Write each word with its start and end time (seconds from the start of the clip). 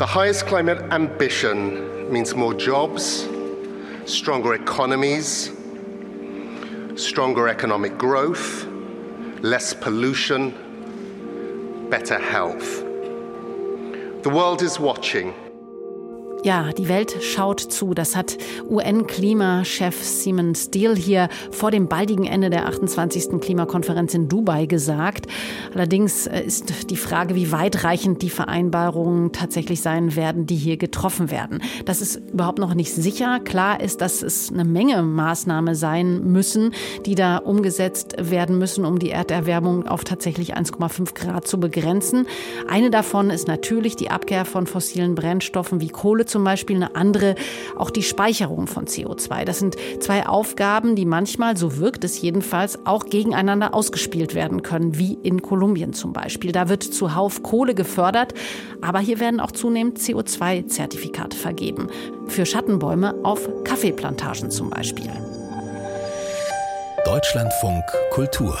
The 0.00 0.06
highest 0.06 0.46
climate 0.46 0.78
ambition 0.92 2.10
means 2.10 2.34
more 2.34 2.54
jobs, 2.54 3.28
stronger 4.06 4.54
economies, 4.54 5.50
stronger 6.96 7.48
economic 7.48 7.98
growth, 7.98 8.66
less 9.42 9.74
pollution, 9.74 10.54
better 11.90 12.18
health. 12.18 12.80
The 14.22 14.30
world 14.30 14.62
is 14.62 14.80
watching. 14.80 15.34
Ja, 16.42 16.72
die 16.72 16.88
Welt 16.88 17.22
schaut 17.22 17.60
zu. 17.60 17.92
Das 17.92 18.16
hat 18.16 18.38
UN-Klimachef 18.70 20.02
Simon 20.02 20.54
Steele 20.54 20.94
hier 20.94 21.28
vor 21.50 21.70
dem 21.70 21.86
baldigen 21.86 22.24
Ende 22.24 22.48
der 22.48 22.66
28. 22.66 23.40
Klimakonferenz 23.42 24.14
in 24.14 24.28
Dubai 24.28 24.64
gesagt. 24.64 25.26
Allerdings 25.74 26.26
äh, 26.26 26.42
ist 26.42 26.90
die 26.90 26.96
Frage, 26.96 27.34
wie 27.34 27.52
weitreichend 27.52 28.22
die 28.22 28.30
Vereinbarungen 28.30 29.32
tatsächlich 29.32 29.82
sein 29.82 30.16
werden, 30.16 30.46
die 30.46 30.56
hier 30.56 30.78
getroffen 30.78 31.30
werden. 31.30 31.60
Das 31.84 32.00
ist 32.00 32.16
überhaupt 32.32 32.58
noch 32.58 32.72
nicht 32.72 32.94
sicher. 32.94 33.38
Klar 33.40 33.82
ist, 33.82 34.00
dass 34.00 34.22
es 34.22 34.50
eine 34.50 34.64
Menge 34.64 35.02
Maßnahmen 35.02 35.74
sein 35.74 36.24
müssen, 36.24 36.72
die 37.04 37.16
da 37.16 37.36
umgesetzt 37.36 38.14
werden 38.18 38.58
müssen, 38.58 38.86
um 38.86 38.98
die 38.98 39.10
Erderwärmung 39.10 39.86
auf 39.86 40.04
tatsächlich 40.04 40.56
1,5 40.56 41.12
Grad 41.12 41.46
zu 41.46 41.60
begrenzen. 41.60 42.26
Eine 42.66 42.90
davon 42.90 43.28
ist 43.28 43.46
natürlich 43.46 43.94
die 43.96 44.10
Abkehr 44.10 44.46
von 44.46 44.66
fossilen 44.66 45.14
Brennstoffen 45.14 45.82
wie 45.82 45.88
Kohle 45.88 46.24
zum 46.30 46.44
Beispiel, 46.44 46.76
eine 46.76 46.94
andere 46.94 47.34
auch 47.76 47.90
die 47.90 48.02
Speicherung 48.02 48.66
von 48.66 48.86
CO2. 48.86 49.44
Das 49.44 49.58
sind 49.58 49.76
zwei 50.00 50.26
Aufgaben, 50.26 50.96
die 50.96 51.04
manchmal, 51.04 51.56
so 51.56 51.78
wirkt 51.78 52.04
es 52.04 52.20
jedenfalls, 52.20 52.86
auch 52.86 53.06
gegeneinander 53.06 53.74
ausgespielt 53.74 54.34
werden 54.34 54.62
können, 54.62 54.98
wie 54.98 55.18
in 55.22 55.42
Kolumbien 55.42 55.92
zum 55.92 56.12
Beispiel. 56.12 56.52
Da 56.52 56.68
wird 56.68 56.82
zuhauf 56.82 57.42
Kohle 57.42 57.74
gefördert, 57.74 58.34
aber 58.80 59.00
hier 59.00 59.20
werden 59.20 59.40
auch 59.40 59.52
zunehmend 59.52 59.98
CO2-Zertifikate 59.98 61.36
vergeben. 61.36 61.88
Für 62.26 62.46
Schattenbäume 62.46 63.14
auf 63.24 63.48
Kaffeeplantagen 63.64 64.50
zum 64.50 64.70
Beispiel. 64.70 65.10
Deutschlandfunk 67.04 67.82
Kultur 68.10 68.56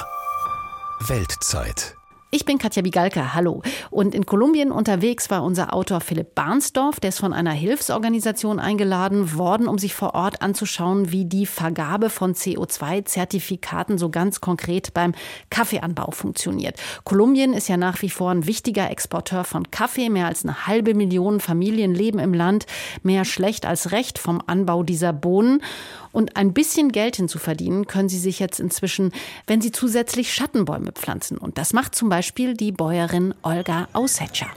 Weltzeit 1.08 1.99
ich 2.32 2.44
bin 2.44 2.58
Katja 2.58 2.82
Bigalka, 2.82 3.34
hallo. 3.34 3.60
Und 3.90 4.14
in 4.14 4.24
Kolumbien 4.24 4.70
unterwegs 4.70 5.30
war 5.30 5.42
unser 5.42 5.74
Autor 5.74 6.00
Philipp 6.00 6.36
Barnsdorf, 6.36 7.00
der 7.00 7.08
ist 7.08 7.18
von 7.18 7.32
einer 7.32 7.50
Hilfsorganisation 7.50 8.60
eingeladen 8.60 9.36
worden, 9.36 9.66
um 9.66 9.78
sich 9.78 9.94
vor 9.94 10.14
Ort 10.14 10.40
anzuschauen, 10.40 11.10
wie 11.10 11.24
die 11.24 11.44
Vergabe 11.44 12.08
von 12.08 12.34
CO2-Zertifikaten 12.34 13.98
so 13.98 14.10
ganz 14.10 14.40
konkret 14.40 14.94
beim 14.94 15.12
Kaffeeanbau 15.50 16.12
funktioniert. 16.12 16.78
Kolumbien 17.02 17.52
ist 17.52 17.68
ja 17.68 17.76
nach 17.76 18.00
wie 18.00 18.10
vor 18.10 18.30
ein 18.30 18.46
wichtiger 18.46 18.88
Exporteur 18.88 19.42
von 19.42 19.68
Kaffee. 19.72 20.08
Mehr 20.08 20.26
als 20.26 20.44
eine 20.44 20.68
halbe 20.68 20.94
Million 20.94 21.40
Familien 21.40 21.96
leben 21.96 22.20
im 22.20 22.32
Land. 22.32 22.66
Mehr 23.02 23.24
schlecht 23.24 23.66
als 23.66 23.90
recht 23.90 24.20
vom 24.20 24.40
Anbau 24.46 24.84
dieser 24.84 25.12
Bohnen. 25.12 25.64
Und 26.12 26.36
ein 26.36 26.52
bisschen 26.52 26.90
Geld 26.92 27.16
hinzuverdienen 27.16 27.86
können 27.86 28.08
sie 28.08 28.18
sich 28.18 28.38
jetzt 28.38 28.60
inzwischen, 28.60 29.12
wenn 29.46 29.60
sie 29.60 29.70
zusätzlich 29.72 30.32
Schattenbäume 30.32 30.92
pflanzen. 30.92 31.36
Und 31.36 31.58
das 31.58 31.72
macht 31.72 31.94
zum 31.94 32.08
Beispiel 32.08 32.19
die 32.54 32.72
Bäuerin 32.72 33.34
Olga 33.42 33.88
Ausetscher. 33.92 34.50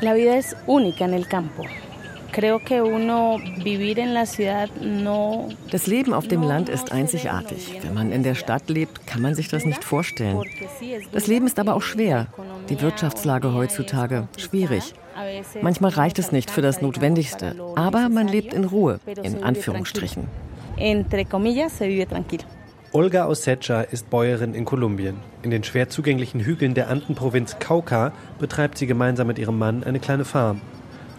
La 0.00 0.14
vida 0.14 0.36
es 0.36 0.56
única 0.66 1.04
en 1.04 1.14
el 1.14 1.26
campo. 1.26 1.64
Das 5.70 5.86
Leben 5.86 6.12
auf 6.12 6.28
dem 6.28 6.42
Land 6.42 6.68
ist 6.68 6.92
einzigartig. 6.92 7.78
Wenn 7.82 7.94
man 7.94 8.12
in 8.12 8.22
der 8.22 8.34
Stadt 8.34 8.68
lebt, 8.68 9.06
kann 9.06 9.22
man 9.22 9.34
sich 9.34 9.48
das 9.48 9.64
nicht 9.64 9.82
vorstellen. 9.82 10.42
Das 11.12 11.26
Leben 11.28 11.46
ist 11.46 11.58
aber 11.58 11.74
auch 11.74 11.82
schwer. 11.82 12.26
Die 12.68 12.82
Wirtschaftslage 12.82 13.54
heutzutage 13.54 14.28
schwierig. 14.36 14.92
Manchmal 15.62 15.92
reicht 15.92 16.18
es 16.18 16.30
nicht 16.30 16.50
für 16.50 16.60
das 16.60 16.82
Notwendigste, 16.82 17.56
aber 17.74 18.10
man 18.10 18.28
lebt 18.28 18.52
in 18.52 18.64
Ruhe, 18.64 19.00
in 19.22 19.42
Anführungsstrichen. 19.42 20.28
Olga 22.92 23.26
Osecha 23.26 23.82
ist 23.82 24.10
Bäuerin 24.10 24.54
in 24.54 24.64
Kolumbien. 24.64 25.18
In 25.42 25.50
den 25.50 25.64
schwer 25.64 25.88
zugänglichen 25.88 26.40
Hügeln 26.40 26.74
der 26.74 26.88
Andenprovinz 26.88 27.58
Cauca 27.58 28.12
betreibt 28.38 28.78
sie 28.78 28.86
gemeinsam 28.86 29.26
mit 29.26 29.38
ihrem 29.38 29.58
Mann 29.58 29.82
eine 29.84 29.98
kleine 29.98 30.24
Farm. 30.24 30.60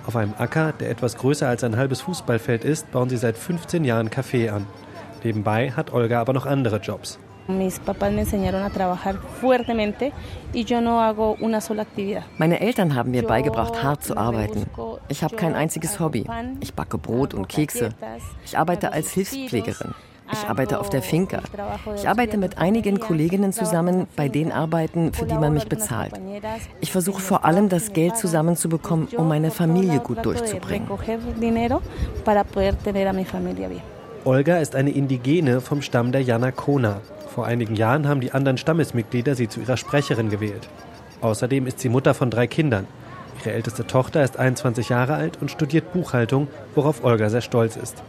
Auf 0.05 0.15
einem 0.15 0.33
Acker, 0.37 0.71
der 0.71 0.89
etwas 0.89 1.17
größer 1.17 1.47
als 1.47 1.63
ein 1.63 1.75
halbes 1.75 2.01
Fußballfeld 2.01 2.63
ist, 2.63 2.89
bauen 2.91 3.09
sie 3.09 3.17
seit 3.17 3.37
15 3.37 3.83
Jahren 3.83 4.09
Kaffee 4.09 4.49
an. 4.49 4.65
Nebenbei 5.23 5.71
hat 5.71 5.91
Olga 5.91 6.21
aber 6.21 6.33
noch 6.33 6.45
andere 6.45 6.77
Jobs. 6.77 7.19
Meine 12.37 12.59
Eltern 12.59 12.95
haben 12.95 13.11
mir 13.11 13.23
beigebracht, 13.23 13.83
hart 13.83 14.03
zu 14.03 14.17
arbeiten. 14.17 14.65
Ich 15.09 15.23
habe 15.23 15.35
kein 15.35 15.53
einziges 15.53 15.99
Hobby. 15.99 16.25
Ich 16.61 16.73
backe 16.73 16.97
Brot 16.97 17.33
und 17.33 17.47
Kekse. 17.49 17.89
Ich 18.45 18.57
arbeite 18.57 18.91
als 18.93 19.11
Hilfspflegerin. 19.11 19.93
Ich 20.31 20.47
arbeite 20.47 20.79
auf 20.79 20.89
der 20.89 21.01
Finca. 21.01 21.41
Ich 21.95 22.07
arbeite 22.07 22.37
mit 22.37 22.57
einigen 22.57 22.99
Kolleginnen 22.99 23.53
zusammen 23.53 24.07
bei 24.15 24.27
den 24.27 24.51
Arbeiten, 24.51 25.13
für 25.13 25.25
die 25.25 25.35
man 25.35 25.53
mich 25.53 25.67
bezahlt. 25.67 26.13
Ich 26.81 26.91
versuche 26.91 27.21
vor 27.21 27.45
allem, 27.45 27.69
das 27.69 27.93
Geld 27.93 28.17
zusammenzubekommen, 28.17 29.07
um 29.15 29.27
meine 29.27 29.51
Familie 29.51 29.99
gut 29.99 30.25
durchzubringen. 30.25 30.87
Olga 34.25 34.57
ist 34.57 34.75
eine 34.75 34.89
Indigene 34.89 35.61
vom 35.61 35.81
Stamm 35.81 36.11
der 36.11 36.21
Yanakona. 36.21 37.01
Vor 37.33 37.45
einigen 37.45 37.75
Jahren 37.75 38.07
haben 38.07 38.19
die 38.19 38.31
anderen 38.33 38.57
Stammesmitglieder 38.57 39.35
sie 39.35 39.47
zu 39.47 39.61
ihrer 39.61 39.77
Sprecherin 39.77 40.29
gewählt. 40.29 40.67
Außerdem 41.21 41.65
ist 41.67 41.79
sie 41.79 41.89
Mutter 41.89 42.13
von 42.13 42.29
drei 42.29 42.47
Kindern. 42.47 42.87
Ihre 43.39 43.53
älteste 43.53 43.87
Tochter 43.87 44.23
ist 44.23 44.37
21 44.37 44.89
Jahre 44.89 45.13
alt 45.15 45.41
und 45.41 45.51
studiert 45.51 45.93
Buchhaltung, 45.93 46.47
worauf 46.75 47.03
Olga 47.03 47.29
sehr 47.29 47.41
stolz 47.41 47.75
ist. 47.75 48.03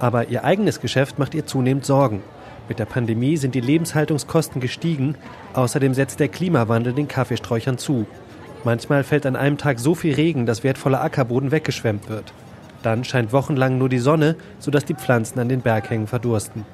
Aber 0.00 0.28
ihr 0.28 0.44
eigenes 0.44 0.80
Geschäft 0.80 1.18
macht 1.18 1.34
ihr 1.34 1.46
zunehmend 1.46 1.84
Sorgen. 1.84 2.22
Mit 2.68 2.78
der 2.78 2.86
Pandemie 2.86 3.36
sind 3.36 3.54
die 3.54 3.60
Lebenshaltungskosten 3.60 4.60
gestiegen. 4.60 5.14
Außerdem 5.54 5.94
setzt 5.94 6.20
der 6.20 6.28
Klimawandel 6.28 6.94
den 6.94 7.06
Kaffeesträuchern 7.06 7.78
zu. 7.78 8.06
Manchmal 8.64 9.04
fällt 9.04 9.26
an 9.26 9.36
einem 9.36 9.58
Tag 9.58 9.78
so 9.78 9.94
viel 9.94 10.14
Regen, 10.14 10.46
dass 10.46 10.64
wertvoller 10.64 11.02
Ackerboden 11.02 11.50
weggeschwemmt 11.50 12.08
wird. 12.08 12.32
Dann 12.82 13.04
scheint 13.04 13.32
wochenlang 13.32 13.78
nur 13.78 13.88
die 13.88 13.98
Sonne, 13.98 14.36
sodass 14.58 14.84
die 14.84 14.94
Pflanzen 14.94 15.38
an 15.38 15.48
den 15.48 15.60
Berghängen 15.60 16.06
verdursten. 16.06 16.64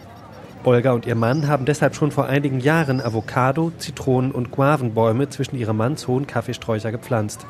Olga 0.63 0.93
und 0.93 1.07
ihr 1.07 1.15
Mann 1.15 1.47
haben 1.47 1.65
deshalb 1.65 1.95
schon 1.95 2.11
vor 2.11 2.27
einigen 2.27 2.61
Jahren 2.61 3.01
Avocado, 3.01 3.73
Zitronen 3.79 4.33
und 4.33 4.51
Guavenbäume 4.51 5.29
zwischen 5.29 5.57
ihrem 5.57 5.77
Manns 5.77 6.09
hohen 6.09 6.27
Kaffeesträucher 6.27 6.91
gepflanzt. 6.91 7.47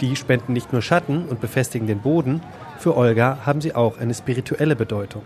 Die 0.00 0.14
spenden 0.16 0.52
nicht 0.52 0.72
nur 0.72 0.82
Schatten 0.82 1.24
und 1.28 1.40
befestigen 1.40 1.86
den 1.86 2.00
Boden, 2.00 2.40
für 2.78 2.96
Olga 2.96 3.38
haben 3.44 3.60
sie 3.60 3.74
auch 3.74 3.98
eine 3.98 4.14
spirituelle 4.14 4.76
Bedeutung. 4.76 5.22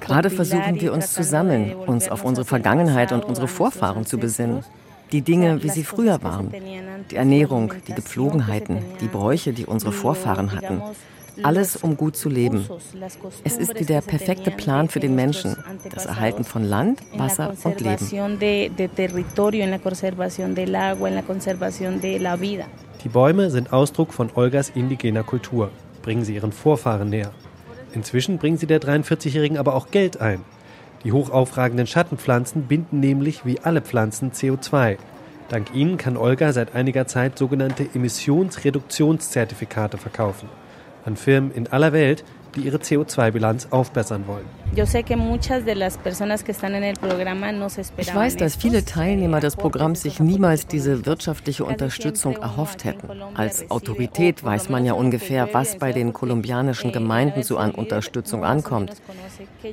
Gerade 0.00 0.30
versuchen 0.30 0.80
wir 0.80 0.92
uns 0.92 1.12
zu 1.14 1.22
sammeln, 1.22 1.74
uns 1.74 2.08
auf 2.08 2.24
unsere 2.24 2.44
Vergangenheit 2.44 3.12
und 3.12 3.24
unsere 3.24 3.48
Vorfahren 3.48 4.04
zu 4.04 4.18
besinnen. 4.18 4.64
Die 5.12 5.22
Dinge, 5.22 5.62
wie 5.62 5.70
sie 5.70 5.84
früher 5.84 6.22
waren. 6.22 6.52
Die 7.10 7.16
Ernährung, 7.16 7.72
die 7.86 7.94
Gepflogenheiten, 7.94 8.78
die 9.00 9.06
Bräuche, 9.06 9.54
die 9.54 9.64
unsere 9.64 9.92
Vorfahren 9.92 10.52
hatten. 10.52 10.82
Alles, 11.42 11.76
um 11.76 11.96
gut 11.96 12.16
zu 12.16 12.28
leben. 12.28 12.66
Es 13.44 13.56
ist 13.56 13.78
wie 13.78 13.84
der 13.84 14.00
perfekte 14.00 14.50
Plan 14.50 14.88
für 14.88 15.00
den 15.00 15.14
Menschen. 15.14 15.56
Das 15.90 16.06
Erhalten 16.06 16.44
von 16.44 16.64
Land, 16.64 17.00
Wasser 17.16 17.52
und 17.64 17.80
Leben. 17.80 18.38
Die 23.04 23.08
Bäume 23.08 23.50
sind 23.50 23.72
Ausdruck 23.72 24.12
von 24.12 24.30
Olgas 24.34 24.70
indigener 24.70 25.22
Kultur. 25.22 25.70
Bringen 26.02 26.24
sie 26.24 26.34
ihren 26.34 26.52
Vorfahren 26.52 27.10
näher. 27.10 27.30
Inzwischen 27.92 28.38
bringen 28.38 28.56
sie 28.56 28.66
der 28.66 28.80
43-Jährigen 28.80 29.58
aber 29.58 29.74
auch 29.74 29.90
Geld 29.90 30.20
ein. 30.20 30.40
Die 31.04 31.12
hochaufragenden 31.12 31.86
Schattenpflanzen 31.86 32.64
binden 32.64 33.00
nämlich 33.00 33.46
wie 33.46 33.60
alle 33.60 33.82
Pflanzen 33.82 34.32
CO2. 34.32 34.96
Dank 35.48 35.74
ihnen 35.74 35.96
kann 35.96 36.16
Olga 36.16 36.52
seit 36.52 36.74
einiger 36.74 37.06
Zeit 37.06 37.38
sogenannte 37.38 37.88
Emissionsreduktionszertifikate 37.94 39.96
verkaufen 39.96 40.48
an 41.04 41.16
Firmen 41.16 41.52
in 41.52 41.66
aller 41.68 41.92
Welt, 41.92 42.24
die 42.54 42.60
ihre 42.60 42.78
CO2-Bilanz 42.78 43.68
aufbessern 43.70 44.24
wollen. 44.26 44.44
Ich 47.96 48.14
weiß, 48.14 48.36
dass 48.36 48.56
viele 48.56 48.84
Teilnehmer 48.84 49.40
des 49.40 49.56
Programms 49.56 50.02
sich 50.02 50.20
niemals 50.20 50.66
diese 50.66 51.06
wirtschaftliche 51.06 51.64
Unterstützung 51.64 52.36
erhofft 52.36 52.84
hätten. 52.84 53.08
Als 53.34 53.70
Autorität 53.70 54.44
weiß 54.44 54.68
man 54.68 54.84
ja 54.84 54.92
ungefähr, 54.92 55.48
was 55.52 55.76
bei 55.76 55.92
den 55.92 56.12
kolumbianischen 56.12 56.92
Gemeinden 56.92 57.42
so 57.42 57.56
an 57.58 57.70
Unterstützung 57.70 58.44
ankommt. 58.44 58.92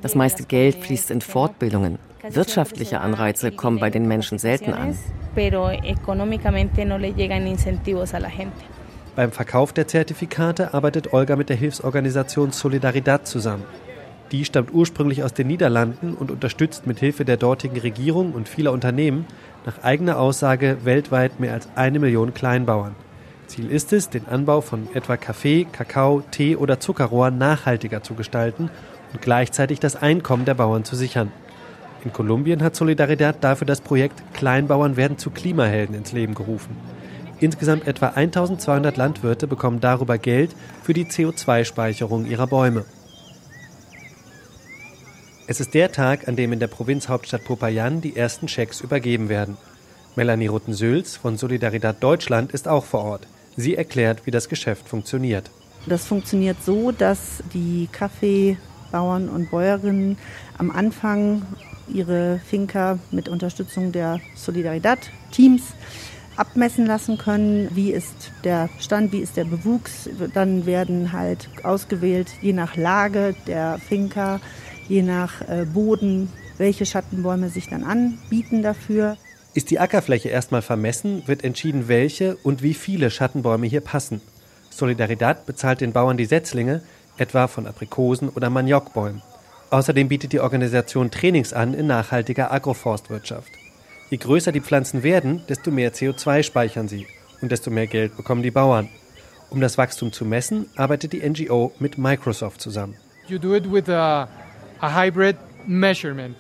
Das 0.02 0.16
meiste 0.16 0.44
Geld 0.44 0.76
fließt 0.84 1.12
in 1.12 1.22
Fortbildungen. 1.22 2.00
Wirtschaftliche 2.30 3.02
Anreize 3.02 3.52
kommen 3.52 3.80
bei 3.80 3.90
den 3.90 4.08
Menschen 4.08 4.40
selten 4.40 4.74
an. 4.74 4.98
Beim 9.16 9.32
Verkauf 9.32 9.72
der 9.72 9.88
Zertifikate 9.88 10.74
arbeitet 10.74 11.14
Olga 11.14 11.38
mit 11.38 11.48
der 11.48 11.56
Hilfsorganisation 11.56 12.52
Solidaridad 12.52 13.26
zusammen. 13.26 13.64
Die 14.32 14.44
stammt 14.44 14.74
ursprünglich 14.74 15.24
aus 15.24 15.34
den 15.34 15.48
Niederlanden 15.48 16.16
und 16.16 16.32
unterstützt 16.32 16.86
mit 16.86 17.00
Hilfe 17.00 17.24
der 17.24 17.38
dortigen 17.38 17.80
Regierung 17.80 18.34
und 18.34 18.50
vieler 18.50 18.74
Unternehmen 18.74 19.26
Nach 19.66 19.84
eigener 19.84 20.20
Aussage 20.20 20.78
weltweit 20.84 21.40
mehr 21.40 21.54
als 21.54 21.70
eine 21.76 21.98
Million 21.98 22.34
Kleinbauern. 22.34 22.96
Ziel 23.48 23.72
ist 23.72 23.94
es, 23.94 24.10
den 24.10 24.28
Anbau 24.28 24.62
von 24.62 24.88
etwa 24.94 25.18
Kaffee, 25.18 25.66
Kakao, 25.72 26.22
Tee 26.30 26.56
oder 26.56 26.80
Zuckerrohr 26.80 27.32
nachhaltiger 27.32 28.04
zu 28.04 28.14
gestalten 28.16 28.70
und 29.14 29.22
gleichzeitig 29.22 29.80
das 29.80 29.96
Einkommen 29.96 30.46
der 30.46 30.54
Bauern 30.56 30.84
zu 30.84 30.96
sichern. 30.96 31.32
In 32.04 32.14
Kolumbien 32.14 32.62
hat 32.62 32.76
Solidaridad 32.76 33.38
dafür 33.44 33.66
das 33.66 33.82
Projekt 33.82 34.22
Kleinbauern 34.34 34.98
werden 34.98 35.18
zu 35.18 35.32
Klimahelden 35.32 35.96
ins 35.96 36.12
Leben 36.12 36.36
gerufen. 36.36 36.76
Insgesamt 37.40 37.88
etwa 37.88 38.08
1200 38.10 38.96
Landwirte 38.96 39.48
bekommen 39.48 39.82
darüber 39.82 40.18
Geld 40.18 40.56
für 40.84 40.94
die 40.94 41.06
CO2-Speicherung 41.06 42.26
ihrer 42.26 42.48
Bäume. 42.48 42.86
Es 45.48 45.60
ist 45.60 45.74
der 45.74 45.92
Tag, 45.92 46.28
an 46.28 46.36
dem 46.36 46.54
in 46.54 46.60
der 46.60 46.68
Provinzhauptstadt 46.68 47.44
Popayan 47.44 48.02
die 48.02 48.16
ersten 48.16 48.48
Schecks 48.48 48.82
übergeben 48.82 49.30
werden. 49.30 49.58
Melanie 50.16 50.48
Rutten-Sülz 50.48 51.18
von 51.18 51.38
Solidaridad 51.38 52.02
Deutschland 52.02 52.52
ist 52.52 52.68
auch 52.68 52.86
vor 52.86 53.04
Ort. 53.04 53.28
Sie 53.58 53.76
erklärt, 53.76 54.26
wie 54.26 54.32
das 54.32 54.50
Geschäft 54.50 54.88
funktioniert. 54.88 55.52
Das 55.86 56.06
funktioniert 56.06 56.58
so, 56.64 56.92
dass 56.92 57.44
die 57.54 57.88
Kaffeebauern 57.92 59.30
und 59.30 59.52
Bäuerinnen 59.52 60.18
am 60.58 60.72
Anfang 60.72 61.44
ihre 61.88 62.40
Finca 62.40 62.98
mit 63.12 63.30
Unterstützung 63.30 63.92
der 63.92 64.20
Solidaridad-Teams 64.36 65.62
abmessen 66.38 66.86
lassen 66.86 67.18
können, 67.18 67.70
wie 67.74 67.92
ist 67.92 68.32
der 68.44 68.70
Stand, 68.80 69.12
wie 69.12 69.20
ist 69.20 69.38
der 69.38 69.46
Bewuchs. 69.46 70.10
Dann 70.34 70.66
werden 70.66 71.12
halt 71.12 71.50
ausgewählt, 71.64 72.30
je 72.42 72.54
nach 72.54 72.76
Lage 72.76 73.36
der 73.48 73.80
Finca, 73.80 74.40
je 74.88 75.02
nach 75.02 75.42
äh, 75.42 75.66
Boden, 75.66 76.32
welche 76.58 76.86
Schattenbäume 76.86 77.50
sich 77.50 77.70
dann 77.70 77.84
anbieten 77.84 78.62
dafür. 78.62 79.18
Ist 79.54 79.72
die 79.72 79.80
Ackerfläche 79.80 80.30
erstmal 80.30 80.62
vermessen, 80.62 81.24
wird 81.28 81.44
entschieden, 81.44 81.88
welche 81.88 82.36
und 82.38 82.62
wie 82.62 82.74
viele 82.74 83.10
Schattenbäume 83.10 83.68
hier 83.68 83.82
passen. 83.82 84.22
Solidaridad 84.70 85.46
bezahlt 85.46 85.82
den 85.82 85.94
Bauern 85.94 86.18
die 86.18 86.26
Setzlinge, 86.26 86.82
etwa 87.18 87.48
von 87.48 87.66
Aprikosen 87.66 88.30
oder 88.30 88.50
Maniokbäumen. 88.50 89.22
Außerdem 89.70 90.10
bietet 90.10 90.34
die 90.34 90.42
Organisation 90.42 91.12
Trainings 91.12 91.54
an 91.54 91.74
in 91.74 91.88
nachhaltiger 91.88 92.52
Agroforstwirtschaft. 92.52 93.50
Je 94.10 94.18
größer 94.18 94.52
die 94.52 94.62
Pflanzen 94.62 95.04
werden, 95.04 95.42
desto 95.50 95.72
mehr 95.72 95.94
CO2 95.94 96.44
speichern 96.44 96.88
sie 96.88 97.08
und 97.42 97.52
desto 97.52 97.72
mehr 97.72 97.88
Geld 97.88 98.16
bekommen 98.16 98.44
die 98.44 98.52
Bauern. 98.52 98.90
Um 99.50 99.62
das 99.62 99.78
Wachstum 99.78 100.12
zu 100.12 100.26
messen, 100.26 100.68
arbeitet 100.76 101.14
die 101.14 101.28
NGO 101.28 101.72
mit 101.80 101.98
Microsoft 101.98 102.62
zusammen. 102.62 102.96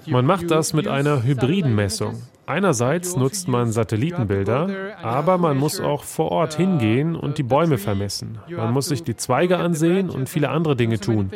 Man 0.08 0.26
macht 0.26 0.52
das 0.52 0.74
mit 0.74 0.88
einer 0.88 1.24
hybriden 1.24 1.74
Messung. 1.74 2.22
Einerseits 2.48 3.16
nutzt 3.16 3.48
man 3.48 3.72
Satellitenbilder, 3.72 4.70
aber 5.02 5.40
man 5.40 5.58
muss 5.58 5.80
auch 5.80 6.04
vor 6.04 6.32
Ort 6.32 6.54
hingehen 6.56 7.16
und 7.16 7.40
die 7.40 7.44
Bäume 7.44 7.80
vermessen. 7.80 8.38
Man 8.50 8.72
muss 8.72 8.88
sich 8.88 9.04
die 9.04 9.16
Zweige 9.16 9.58
ansehen 9.58 10.12
und 10.12 10.30
viele 10.30 10.50
andere 10.50 10.76
Dinge 10.76 11.00
tun. 11.00 11.32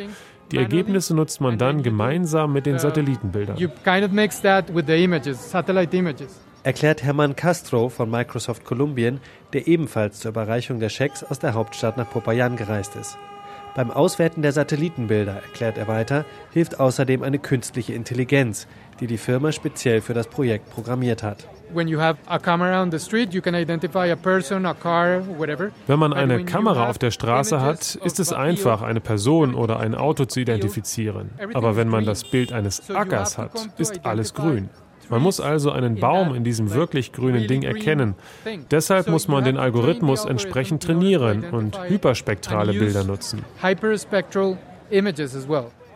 Die 0.50 0.56
Ergebnisse 0.56 1.14
nutzt 1.14 1.40
man 1.40 1.58
dann 1.58 1.82
gemeinsam 1.82 2.52
mit 2.52 2.66
den 2.66 2.78
Satellitenbildern. 2.78 3.56
Erklärt 6.62 7.02
Hermann 7.02 7.36
Castro 7.36 7.88
von 7.88 8.10
Microsoft 8.10 8.64
Kolumbien, 8.64 9.20
der 9.52 9.66
ebenfalls 9.66 10.20
zur 10.20 10.30
Überreichung 10.30 10.78
der 10.80 10.88
Schecks 10.88 11.24
aus 11.24 11.38
der 11.38 11.54
Hauptstadt 11.54 11.96
nach 11.96 12.10
Popayan 12.10 12.56
gereist 12.56 12.96
ist. 12.96 13.16
Beim 13.74 13.90
Auswerten 13.92 14.42
der 14.42 14.52
Satellitenbilder, 14.52 15.34
erklärt 15.34 15.78
er 15.78 15.86
weiter, 15.86 16.24
hilft 16.52 16.80
außerdem 16.80 17.22
eine 17.22 17.38
künstliche 17.38 17.92
Intelligenz, 17.92 18.66
die 18.98 19.06
die 19.06 19.18
Firma 19.18 19.52
speziell 19.52 20.00
für 20.00 20.12
das 20.12 20.26
Projekt 20.26 20.70
programmiert 20.70 21.22
hat. 21.22 21.46
Wenn 21.72 21.86
man 25.98 26.12
eine 26.12 26.44
Kamera 26.44 26.88
auf 26.88 26.98
der 26.98 27.10
Straße 27.12 27.60
hat, 27.60 27.94
ist 27.94 28.20
es 28.20 28.32
einfach, 28.32 28.82
eine 28.82 29.00
Person 29.00 29.54
oder 29.54 29.78
ein 29.78 29.94
Auto 29.94 30.24
zu 30.24 30.40
identifizieren. 30.40 31.30
Aber 31.54 31.76
wenn 31.76 31.88
man 31.88 32.04
das 32.04 32.24
Bild 32.24 32.52
eines 32.52 32.90
Ackers 32.90 33.38
hat, 33.38 33.68
ist 33.78 34.04
alles 34.04 34.34
grün. 34.34 34.68
Man 35.10 35.22
muss 35.22 35.40
also 35.40 35.72
einen 35.72 35.96
Baum 35.96 36.34
in 36.34 36.44
diesem 36.44 36.72
wirklich 36.72 37.12
grünen 37.12 37.46
Ding 37.46 37.62
erkennen. 37.62 38.14
Deshalb 38.70 39.08
muss 39.08 39.28
man 39.28 39.44
den 39.44 39.56
Algorithmus 39.56 40.24
entsprechend 40.24 40.82
trainieren 40.82 41.44
und 41.44 41.78
hyperspektrale 41.88 42.72
Bilder 42.72 43.04
nutzen. 43.04 43.44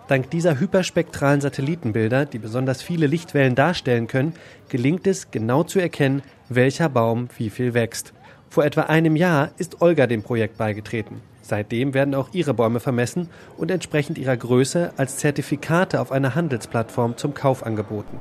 Dank 0.07 0.31
dieser 0.31 0.61
hyperspektralen 0.61 1.41
Satellitenbilder, 1.41 2.27
die 2.27 2.39
besonders 2.39 2.83
viele 2.83 3.07
Lichtwellen 3.07 3.55
darstellen 3.55 4.07
können, 4.07 4.35
gelingt 4.69 5.07
es, 5.07 5.31
genau 5.31 5.63
zu 5.63 5.79
erkennen, 5.79 6.23
welcher 6.51 6.91
Baum 6.91 7.29
wie 7.39 7.49
viel 7.49 7.73
wächst. 7.73 8.13
Vor 8.51 8.65
etwa 8.65 8.83
einem 8.83 9.17
Jahr 9.17 9.51
ist 9.57 9.81
Olga 9.81 10.07
dem 10.07 10.23
Projekt 10.23 10.59
beigetreten. 10.59 11.23
Seitdem 11.41 11.95
werden 11.95 12.15
auch 12.15 12.29
ihre 12.33 12.55
Bäume 12.55 12.81
vermessen 12.81 13.29
und 13.57 13.71
entsprechend 13.71 14.19
ihrer 14.19 14.37
Größe 14.37 14.93
als 14.97 15.19
Zertifikate 15.19 16.01
auf 16.01 16.13
einer 16.13 16.35
Handelsplattform 16.35 17.17
zum 17.17 17.35
Kauf 17.35 17.65
angeboten. 17.65 18.19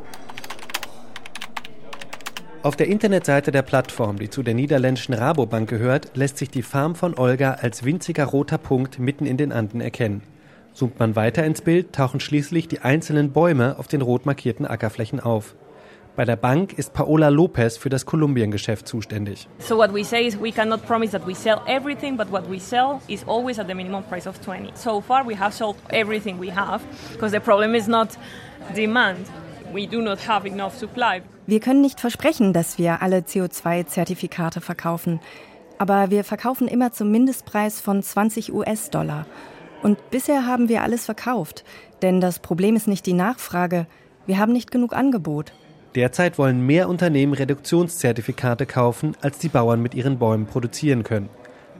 Auf 2.63 2.77
der 2.77 2.87
Internetseite 2.87 3.51
der 3.51 3.61
Plattform, 3.61 4.17
die 4.17 4.29
zu 4.29 4.41
der 4.41 4.53
niederländischen 4.53 5.13
Rabobank 5.13 5.69
gehört, 5.69 6.15
lässt 6.15 6.37
sich 6.37 6.49
die 6.49 6.61
Farm 6.61 6.95
von 6.95 7.13
Olga 7.19 7.57
als 7.59 7.83
winziger 7.83 8.23
roter 8.23 8.57
Punkt 8.57 8.99
mitten 8.99 9.25
in 9.25 9.35
den 9.35 9.51
Anden 9.51 9.81
erkennen. 9.81 10.21
Zoomt 10.71 10.97
man 10.97 11.17
weiter 11.17 11.43
ins 11.43 11.59
Bild, 11.59 11.91
tauchen 11.91 12.21
schließlich 12.21 12.69
die 12.69 12.79
einzelnen 12.79 13.33
Bäume 13.33 13.77
auf 13.79 13.89
den 13.89 14.01
rot 14.01 14.25
markierten 14.25 14.65
Ackerflächen 14.65 15.19
auf. 15.19 15.55
Bei 16.15 16.23
der 16.23 16.37
Bank 16.37 16.71
ist 16.79 16.93
Paola 16.93 17.27
Lopez 17.27 17.75
für 17.75 17.89
das 17.89 18.05
Kolumbien-Geschäft 18.05 18.87
zuständig. 18.87 19.49
So 19.59 19.75
what 19.75 19.93
we 19.93 20.05
say 20.05 20.25
is 20.25 20.39
we 20.41 20.53
cannot 20.53 20.85
promise 20.87 21.11
that 21.11 21.27
we 21.27 21.35
sell 21.35 21.59
everything, 21.67 22.15
but 22.15 22.31
what 22.31 22.49
we 22.49 22.61
sell 22.61 23.01
is 23.09 23.27
always 23.27 23.59
at 23.59 23.67
the 23.67 23.75
minimum 23.75 24.03
price 24.03 24.25
of 24.25 24.39
20. 24.39 24.71
So 24.75 25.01
far 25.01 25.27
we 25.27 25.37
have 25.37 25.53
sold 25.53 25.75
everything 25.89 26.39
we 26.39 26.49
have, 26.49 26.81
because 27.11 27.33
the 27.33 27.41
problem 27.41 27.75
is 27.75 27.89
not 27.89 28.17
demand. 28.73 29.25
We 29.73 29.85
do 29.85 30.01
not 30.01 30.19
have 30.19 30.47
enough 30.47 30.77
supply. 30.77 31.23
Wir 31.45 31.59
können 31.59 31.81
nicht 31.81 31.99
versprechen, 31.99 32.53
dass 32.53 32.77
wir 32.77 33.01
alle 33.01 33.19
CO2-Zertifikate 33.19 34.61
verkaufen, 34.61 35.19
aber 35.77 36.09
wir 36.09 36.23
verkaufen 36.23 36.69
immer 36.69 36.93
zum 36.93 37.11
Mindestpreis 37.11 37.81
von 37.81 38.01
20 38.01 38.53
US-Dollar. 38.53 39.25
Und 39.81 40.09
bisher 40.09 40.47
haben 40.47 40.69
wir 40.69 40.83
alles 40.83 41.03
verkauft, 41.03 41.65
denn 42.01 42.21
das 42.21 42.39
Problem 42.39 42.77
ist 42.77 42.87
nicht 42.87 43.05
die 43.05 43.13
Nachfrage, 43.13 43.87
wir 44.25 44.37
haben 44.37 44.53
nicht 44.53 44.71
genug 44.71 44.93
Angebot. 44.93 45.51
Derzeit 45.95 46.37
wollen 46.37 46.65
mehr 46.65 46.87
Unternehmen 46.87 47.33
Reduktionszertifikate 47.33 48.65
kaufen, 48.65 49.17
als 49.21 49.37
die 49.39 49.49
Bauern 49.49 49.81
mit 49.81 49.93
ihren 49.95 50.19
Bäumen 50.19 50.45
produzieren 50.45 51.03
können. 51.03 51.27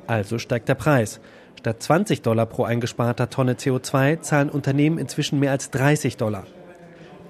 Also 0.07 0.39
steigt 0.39 0.67
der 0.67 0.75
Preis. 0.75 1.21
Statt 1.57 1.81
20 1.81 2.21
Dollar 2.21 2.45
pro 2.45 2.65
eingesparter 2.65 3.29
Tonne 3.29 3.53
CO2 3.53 4.19
zahlen 4.19 4.49
Unternehmen 4.49 4.97
inzwischen 4.97 5.39
mehr 5.39 5.51
als 5.51 5.71
30 5.71 6.17
Dollar. 6.17 6.43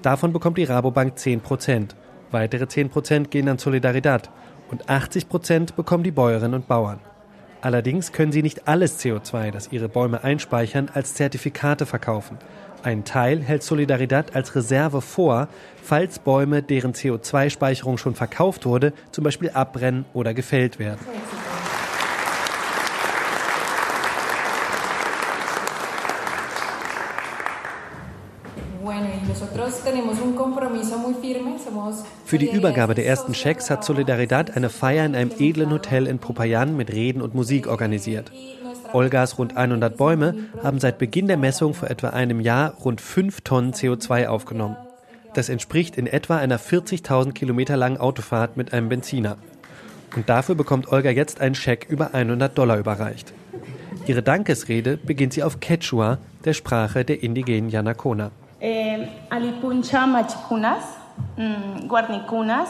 Davon 0.01 0.33
bekommt 0.33 0.57
die 0.57 0.63
Rabobank 0.63 1.19
10 1.19 1.41
Prozent. 1.41 1.95
Weitere 2.33 2.67
10 2.67 2.89
Prozent 2.89 3.29
gehen 3.29 3.47
an 3.47 3.59
Solidaridad 3.59 4.31
und 4.71 4.89
80 4.89 5.29
Prozent 5.29 5.75
bekommen 5.75 6.03
die 6.03 6.09
Bäuerinnen 6.09 6.55
und 6.55 6.67
Bauern. 6.67 6.99
Allerdings 7.61 8.11
können 8.11 8.31
sie 8.31 8.41
nicht 8.41 8.67
alles 8.67 8.99
CO2, 8.99 9.51
das 9.51 9.71
ihre 9.71 9.87
Bäume 9.87 10.23
einspeichern, 10.23 10.89
als 10.91 11.13
Zertifikate 11.13 11.85
verkaufen. 11.85 12.39
Ein 12.81 13.05
Teil 13.05 13.41
hält 13.41 13.61
Solidaridad 13.61 14.35
als 14.35 14.55
Reserve 14.55 15.01
vor, 15.01 15.47
falls 15.83 16.17
Bäume, 16.17 16.63
deren 16.63 16.93
CO2-Speicherung 16.93 17.99
schon 17.99 18.15
verkauft 18.15 18.65
wurde, 18.65 18.93
zum 19.11 19.23
Beispiel 19.23 19.51
abbrennen 19.51 20.05
oder 20.13 20.33
gefällt 20.33 20.79
werden. 20.79 20.99
Für 32.25 32.37
die 32.39 32.51
Übergabe 32.51 32.95
der 32.95 33.05
ersten 33.05 33.35
Schecks 33.35 33.69
hat 33.69 33.83
Solidaridad 33.83 34.57
eine 34.57 34.69
Feier 34.69 35.05
in 35.05 35.15
einem 35.15 35.31
edlen 35.37 35.69
Hotel 35.71 36.07
in 36.07 36.17
Popayan 36.17 36.75
mit 36.75 36.91
Reden 36.91 37.21
und 37.21 37.35
Musik 37.35 37.67
organisiert. 37.67 38.31
Olgas 38.93 39.37
rund 39.37 39.55
100 39.55 39.95
Bäume 39.95 40.35
haben 40.63 40.79
seit 40.79 40.97
Beginn 40.97 41.27
der 41.27 41.37
Messung 41.37 41.75
vor 41.75 41.89
etwa 41.89 42.09
einem 42.09 42.39
Jahr 42.39 42.73
rund 42.83 42.99
5 42.99 43.41
Tonnen 43.41 43.73
CO2 43.73 44.27
aufgenommen. 44.27 44.77
Das 45.35 45.49
entspricht 45.49 45.97
in 45.97 46.07
etwa 46.07 46.37
einer 46.37 46.59
40.000 46.59 47.33
Kilometer 47.33 47.77
langen 47.77 47.97
Autofahrt 47.97 48.57
mit 48.57 48.73
einem 48.73 48.89
Benziner. 48.89 49.37
Und 50.15 50.29
dafür 50.29 50.55
bekommt 50.55 50.91
Olga 50.91 51.11
jetzt 51.11 51.41
einen 51.41 51.55
Scheck 51.55 51.87
über 51.89 52.13
100 52.13 52.57
Dollar 52.57 52.77
überreicht. 52.77 53.33
Ihre 54.07 54.23
Dankesrede 54.23 54.97
beginnt 54.97 55.33
sie 55.33 55.43
auf 55.43 55.59
Quechua, 55.59 56.17
der 56.43 56.53
Sprache 56.53 57.05
der 57.05 57.21
indigenen 57.21 57.69
Yanakona. 57.69 58.31
Eh, 58.65 59.09
Alipuncha 59.29 60.07
Machicunas, 60.07 60.95
mm, 61.35 61.85
Guarnicunas, 61.85 62.69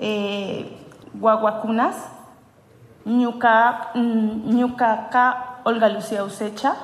eh, 0.00 0.66
Guaguacunas, 1.14 1.94
Ñuca, 3.06 3.92
Ñucaca 3.94 5.60
Olga 5.62 5.88
Lucía 5.88 6.24
Usecha. 6.24 6.74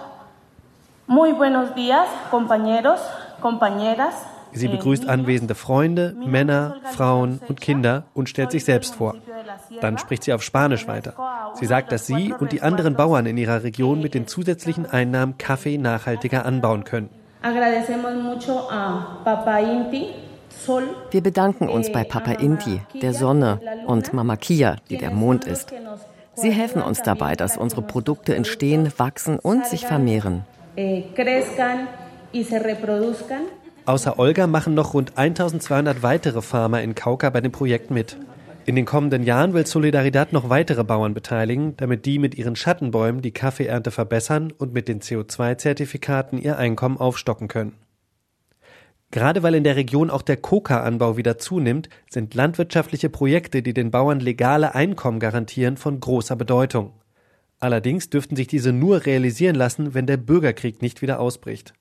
Muy 1.09 1.33
buenos 1.33 1.75
días, 1.75 2.07
compañeros, 2.31 3.01
compañeras, 3.41 4.15
Sie 4.53 4.69
begrüßt 4.69 5.09
anwesende 5.09 5.55
Freunde, 5.55 6.15
Männer, 6.17 6.77
Frauen 6.97 7.41
und 7.49 7.61
Kinder 7.61 8.05
und 8.15 8.29
stellt 8.29 8.51
sich 8.51 8.65
selbst 8.65 8.97
vor. 8.97 9.15
Dann 9.81 9.99
spricht 9.99 10.25
sie 10.25 10.33
auf 10.33 10.43
Spanisch 10.43 10.89
weiter. 10.89 11.15
Sie 11.55 11.67
sagt, 11.67 11.93
dass 11.93 12.07
sie 12.07 12.33
und 12.33 12.51
die 12.51 12.63
anderen 12.63 12.95
Bauern 12.95 13.27
in 13.27 13.37
ihrer 13.37 13.63
Region 13.63 14.01
mit 14.01 14.15
den 14.15 14.27
zusätzlichen 14.27 14.87
Einnahmen 14.87 15.39
Kaffee 15.39 15.79
nachhaltiger 15.79 16.47
anbauen 16.47 16.83
können. 16.83 17.11
Wir 21.11 21.23
bedanken 21.23 21.69
uns 21.69 21.91
bei 21.91 22.05
Papa 22.05 22.33
Inti, 22.33 22.81
der 23.01 23.15
Sonne, 23.15 23.61
und 23.87 24.13
Mama 24.13 24.37
Kia, 24.37 24.77
die 24.91 24.99
der 24.99 25.11
Mond 25.11 25.47
ist. 25.47 25.73
Sie 26.35 26.51
helfen 26.51 26.83
uns 26.83 27.03
dabei, 27.03 27.37
dass 27.37 27.57
unsere 27.57 27.83
Produkte 27.83 28.35
entstehen, 28.35 28.93
wachsen 28.99 29.39
und 29.39 29.67
sich 29.67 29.87
vermehren. 29.87 30.45
Außer 33.87 34.19
Olga 34.19 34.47
machen 34.47 34.75
noch 34.75 34.95
rund 34.95 35.17
1200 35.17 36.03
weitere 36.03 36.43
Farmer 36.43 36.83
in 36.83 36.95
Kauka 36.95 37.31
bei 37.31 37.41
dem 37.41 37.53
Projekt 37.53 37.91
mit. 37.91 38.17
In 38.67 38.77
den 38.77 38.85
kommenden 38.85 39.23
Jahren 39.23 39.55
will 39.55 39.67
Solidaridad 39.67 40.33
noch 40.33 40.51
weitere 40.51 40.85
Bauern 40.85 41.15
beteiligen, 41.15 41.77
damit 41.79 42.05
die 42.05 42.19
mit 42.19 42.35
ihren 42.35 42.57
Schattenbäumen 42.57 43.23
die 43.23 43.33
Kaffeeernte 43.33 43.91
verbessern 43.91 44.53
und 44.57 44.75
mit 44.75 44.87
den 44.87 45.01
CO2-Zertifikaten 45.01 46.39
ihr 46.39 46.59
Einkommen 46.59 46.99
aufstocken 46.99 47.49
können. 47.49 47.75
Gerade 49.11 49.43
weil 49.43 49.57
in 49.57 49.65
der 49.65 49.77
Region 49.77 50.11
auch 50.11 50.23
der 50.23 50.37
Coca-Anbau 50.37 51.17
wieder 51.17 51.39
zunimmt, 51.39 51.89
sind 52.09 52.35
landwirtschaftliche 52.35 53.09
Projekte, 53.09 53.63
die 53.63 53.75
den 53.75 53.91
Bauern 53.91 54.21
legale 54.21 54.75
Einkommen 54.75 55.19
garantieren, 55.19 55.77
von 55.77 55.99
großer 55.99 56.37
Bedeutung. 56.37 56.93
Allerdings 57.59 58.09
dürften 58.09 58.37
sich 58.37 58.47
diese 58.47 58.73
nur 58.73 59.05
realisieren 59.05 59.57
lassen, 59.57 59.95
wenn 59.95 60.07
der 60.07 60.17
Bürgerkrieg 60.17 60.81
nicht 60.81 61.03
wieder 61.03 61.19
ausbricht. 61.19 61.75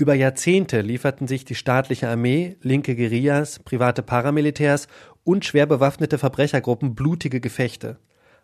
Über 0.00 0.14
Jahrzehnte 0.14 0.80
lieferten 0.80 1.26
sich 1.26 1.44
die 1.44 1.56
staatliche 1.56 2.08
Armee, 2.08 2.56
linke 2.62 2.94
Guerillas, 2.94 3.58
private 3.58 4.02
Paramilitärs 4.02 4.86
und 5.28 5.44
schwer 5.44 5.66
bewaffnete 5.66 6.16
Verbrechergruppen 6.16 6.94
blutige 6.94 7.38
Gefechte. 7.38 7.98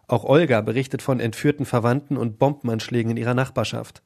Auch 0.06 0.22
Olga 0.24 0.60
berichtet 0.60 1.00
von 1.00 1.18
entführten 1.18 1.64
Verwandten 1.64 2.18
und 2.18 2.38
Bombenanschlägen 2.38 3.12
in 3.12 3.16
ihrer 3.16 3.32
Nachbarschaft. 3.32 4.02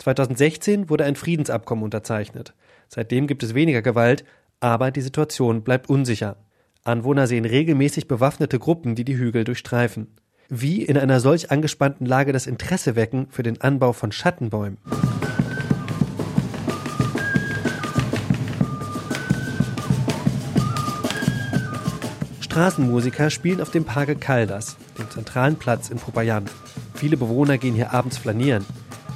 2016 0.00 0.90
wurde 0.90 1.04
ein 1.04 1.14
Friedensabkommen 1.14 1.84
unterzeichnet. 1.84 2.54
Seitdem 2.88 3.28
gibt 3.28 3.44
es 3.44 3.54
weniger 3.54 3.82
Gewalt, 3.82 4.24
aber 4.58 4.90
die 4.90 5.00
Situation 5.00 5.62
bleibt 5.62 5.88
unsicher. 5.88 6.38
Anwohner 6.82 7.28
sehen 7.28 7.44
regelmäßig 7.44 8.08
bewaffnete 8.08 8.58
Gruppen, 8.58 8.96
die 8.96 9.04
die 9.04 9.16
Hügel 9.16 9.44
durchstreifen. 9.44 10.08
Wie 10.48 10.82
in 10.82 10.98
einer 10.98 11.20
solch 11.20 11.52
angespannten 11.52 12.04
Lage 12.04 12.32
das 12.32 12.48
Interesse 12.48 12.96
wecken 12.96 13.28
für 13.30 13.44
den 13.44 13.60
Anbau 13.60 13.92
von 13.92 14.10
Schattenbäumen. 14.10 14.78
Straßenmusiker 22.58 23.30
spielen 23.30 23.60
auf 23.60 23.70
dem 23.70 23.84
Parque 23.84 24.16
Caldas, 24.16 24.78
dem 24.98 25.08
zentralen 25.08 25.54
Platz 25.54 25.90
in 25.90 25.98
Popayan. 25.98 26.46
Viele 26.92 27.16
Bewohner 27.16 27.56
gehen 27.56 27.76
hier 27.76 27.92
abends 27.92 28.18
flanieren. 28.18 28.66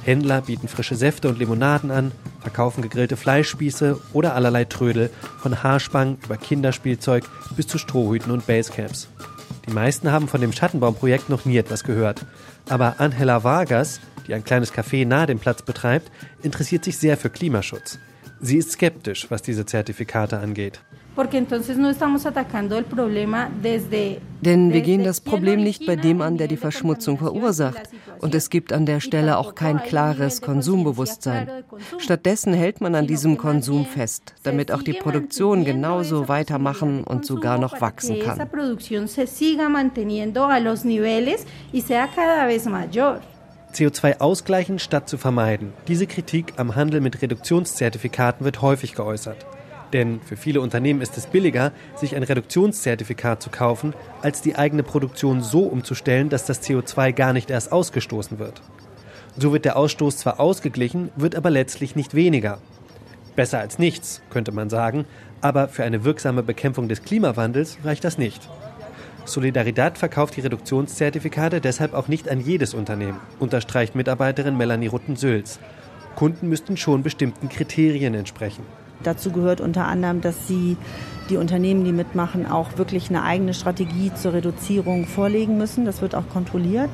Händler 0.05 0.39
bieten 0.43 0.69
frische 0.69 0.95
Säfte 0.95 1.27
und 1.27 1.39
Limonaden 1.39 1.91
an, 1.91 2.13
verkaufen 2.39 2.81
gegrillte 2.81 3.17
Fleischspieße 3.17 3.99
oder 4.13 4.33
allerlei 4.35 4.63
Trödel, 4.63 5.09
von 5.41 5.61
Haarspangen 5.61 6.19
über 6.23 6.37
Kinderspielzeug 6.37 7.25
bis 7.57 7.67
zu 7.67 7.77
Strohhüten 7.77 8.31
und 8.31 8.47
Basecamps. 8.47 9.09
Die 9.67 9.73
meisten 9.73 10.09
haben 10.09 10.29
von 10.29 10.39
dem 10.39 10.53
Schattenbaumprojekt 10.53 11.29
noch 11.29 11.43
nie 11.43 11.57
etwas 11.57 11.83
gehört. 11.83 12.25
Aber 12.69 13.01
Angela 13.01 13.43
Vargas, 13.43 13.99
die 14.25 14.33
ein 14.33 14.45
kleines 14.45 14.73
Café 14.73 15.05
nahe 15.05 15.27
dem 15.27 15.39
Platz 15.39 15.63
betreibt, 15.63 16.09
interessiert 16.43 16.85
sich 16.85 16.97
sehr 16.97 17.17
für 17.17 17.29
Klimaschutz. 17.29 17.99
Sie 18.39 18.57
ist 18.57 18.71
skeptisch, 18.71 19.29
was 19.29 19.41
diese 19.41 19.65
Zertifikate 19.65 20.39
angeht. 20.39 20.79
Denn 24.41 24.73
wir 24.73 24.81
gehen 24.81 25.03
das 25.03 25.21
Problem 25.21 25.63
nicht 25.63 25.85
bei 25.85 25.95
dem 25.95 26.21
an, 26.21 26.37
der 26.37 26.47
die 26.47 26.57
Verschmutzung 26.57 27.19
verursacht. 27.19 27.83
Und 28.19 28.33
es 28.33 28.49
gibt 28.49 28.73
an 28.73 28.85
der 28.85 28.99
Stelle 28.99 29.37
auch 29.37 29.53
kein 29.53 29.83
klares 29.83 30.41
Konsumbewusstsein. 30.41 31.49
Stattdessen 31.99 32.53
hält 32.53 32.81
man 32.81 32.95
an 32.95 33.05
diesem 33.05 33.37
Konsum 33.37 33.85
fest, 33.85 34.33
damit 34.41 34.71
auch 34.71 34.81
die 34.81 34.93
Produktion 34.93 35.65
genauso 35.65 36.27
weitermachen 36.29 37.03
und 37.03 37.25
sogar 37.25 37.59
noch 37.59 37.79
wachsen 37.79 38.19
kann. 38.19 38.39
CO2 43.73 44.19
ausgleichen 44.19 44.79
statt 44.79 45.09
zu 45.09 45.17
vermeiden. 45.17 45.73
Diese 45.87 46.07
Kritik 46.07 46.53
am 46.57 46.75
Handel 46.75 47.01
mit 47.01 47.21
Reduktionszertifikaten 47.21 48.45
wird 48.45 48.61
häufig 48.61 48.93
geäußert. 48.93 49.45
Denn 49.93 50.19
für 50.21 50.35
viele 50.35 50.59
Unternehmen 50.59 51.01
ist 51.01 51.17
es 51.17 51.27
billiger, 51.27 51.71
sich 51.95 52.15
ein 52.15 52.23
Reduktionszertifikat 52.23 53.43
zu 53.43 53.51
kaufen, 53.51 53.93
als 54.23 54.41
die 54.41 54.55
eigene 54.55 54.81
Produktion 54.81 55.41
so 55.41 55.61
umzustellen, 55.61 56.29
dass 56.29 56.45
das 56.45 56.63
CO2 56.63 57.13
gar 57.13 57.31
nicht 57.31 57.51
erst 57.51 57.71
ausgestoßen 57.71 58.39
wird. 58.39 58.61
So 59.37 59.53
wird 59.53 59.65
der 59.65 59.77
Ausstoß 59.77 60.17
zwar 60.17 60.39
ausgeglichen, 60.39 61.09
wird 61.15 61.35
aber 61.35 61.51
letztlich 61.51 61.95
nicht 61.95 62.15
weniger. 62.15 62.59
Besser 63.35 63.59
als 63.59 63.79
nichts, 63.79 64.21
könnte 64.29 64.51
man 64.51 64.69
sagen, 64.69 65.05
aber 65.41 65.67
für 65.67 65.83
eine 65.83 66.03
wirksame 66.03 66.43
Bekämpfung 66.43 66.87
des 66.87 67.03
Klimawandels 67.03 67.77
reicht 67.83 68.03
das 68.03 68.17
nicht. 68.17 68.49
Solidaridad 69.25 69.97
verkauft 69.97 70.35
die 70.35 70.41
Reduktionszertifikate 70.41 71.61
deshalb 71.61 71.93
auch 71.93 72.07
nicht 72.07 72.29
an 72.29 72.41
jedes 72.41 72.73
Unternehmen, 72.73 73.19
unterstreicht 73.39 73.95
Mitarbeiterin 73.95 74.57
Melanie 74.57 74.87
Rutten-Sülz. 74.87 75.59
Kunden 76.15 76.49
müssten 76.49 76.77
schon 76.77 77.03
bestimmten 77.03 77.49
Kriterien 77.49 78.13
entsprechen. 78.13 78.65
Dazu 79.03 79.31
gehört 79.31 79.61
unter 79.61 79.87
anderem, 79.87 80.21
dass 80.21 80.47
sie 80.47 80.77
die 81.29 81.37
Unternehmen, 81.37 81.85
die 81.85 81.93
mitmachen, 81.93 82.45
auch 82.45 82.77
wirklich 82.77 83.09
eine 83.09 83.23
eigene 83.23 83.53
Strategie 83.53 84.11
zur 84.13 84.33
Reduzierung 84.33 85.05
vorlegen 85.05 85.57
müssen. 85.57 85.85
Das 85.85 86.01
wird 86.01 86.15
auch 86.15 86.27
kontrolliert. 86.29 86.89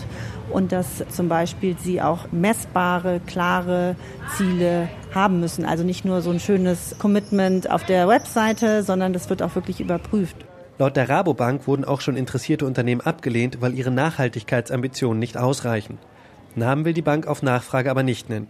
Und 0.52 0.72
dass 0.72 1.04
zum 1.10 1.30
Beispiel 1.30 1.76
sie 1.80 2.02
auch 2.02 2.32
messbare, 2.32 3.22
klare 3.26 3.96
Ziele 4.36 4.90
haben 5.14 5.40
müssen. 5.40 5.66
Also 5.66 5.84
nicht 5.84 6.06
nur 6.06 6.22
so 6.22 6.30
ein 6.32 6.40
schönes 6.40 6.96
Commitment 7.00 7.70
auf 7.70 7.84
der 7.86 8.08
Webseite, 8.08 8.84
sondern 8.84 9.14
das 9.14 9.30
wird 9.30 9.42
auch 9.42 9.56
wirklich 9.56 9.80
überprüft. 9.80 10.36
Laut 10.78 10.96
der 10.96 11.10
Rabobank 11.10 11.68
wurden 11.68 11.84
auch 11.84 12.00
schon 12.00 12.16
interessierte 12.16 12.66
Unternehmen 12.66 13.02
abgelehnt, 13.02 13.58
weil 13.60 13.74
ihre 13.74 13.92
Nachhaltigkeitsambitionen 13.92 15.20
nicht 15.20 15.38
ausreichen. 15.38 15.98
Namen 16.56 16.86
will 16.86 16.94
die 16.94 17.02
Bank 17.02 17.28
auf 17.28 17.44
Nachfrage 17.44 17.92
aber 17.92 18.04
nicht 18.04 18.30
nennen. 18.30 18.48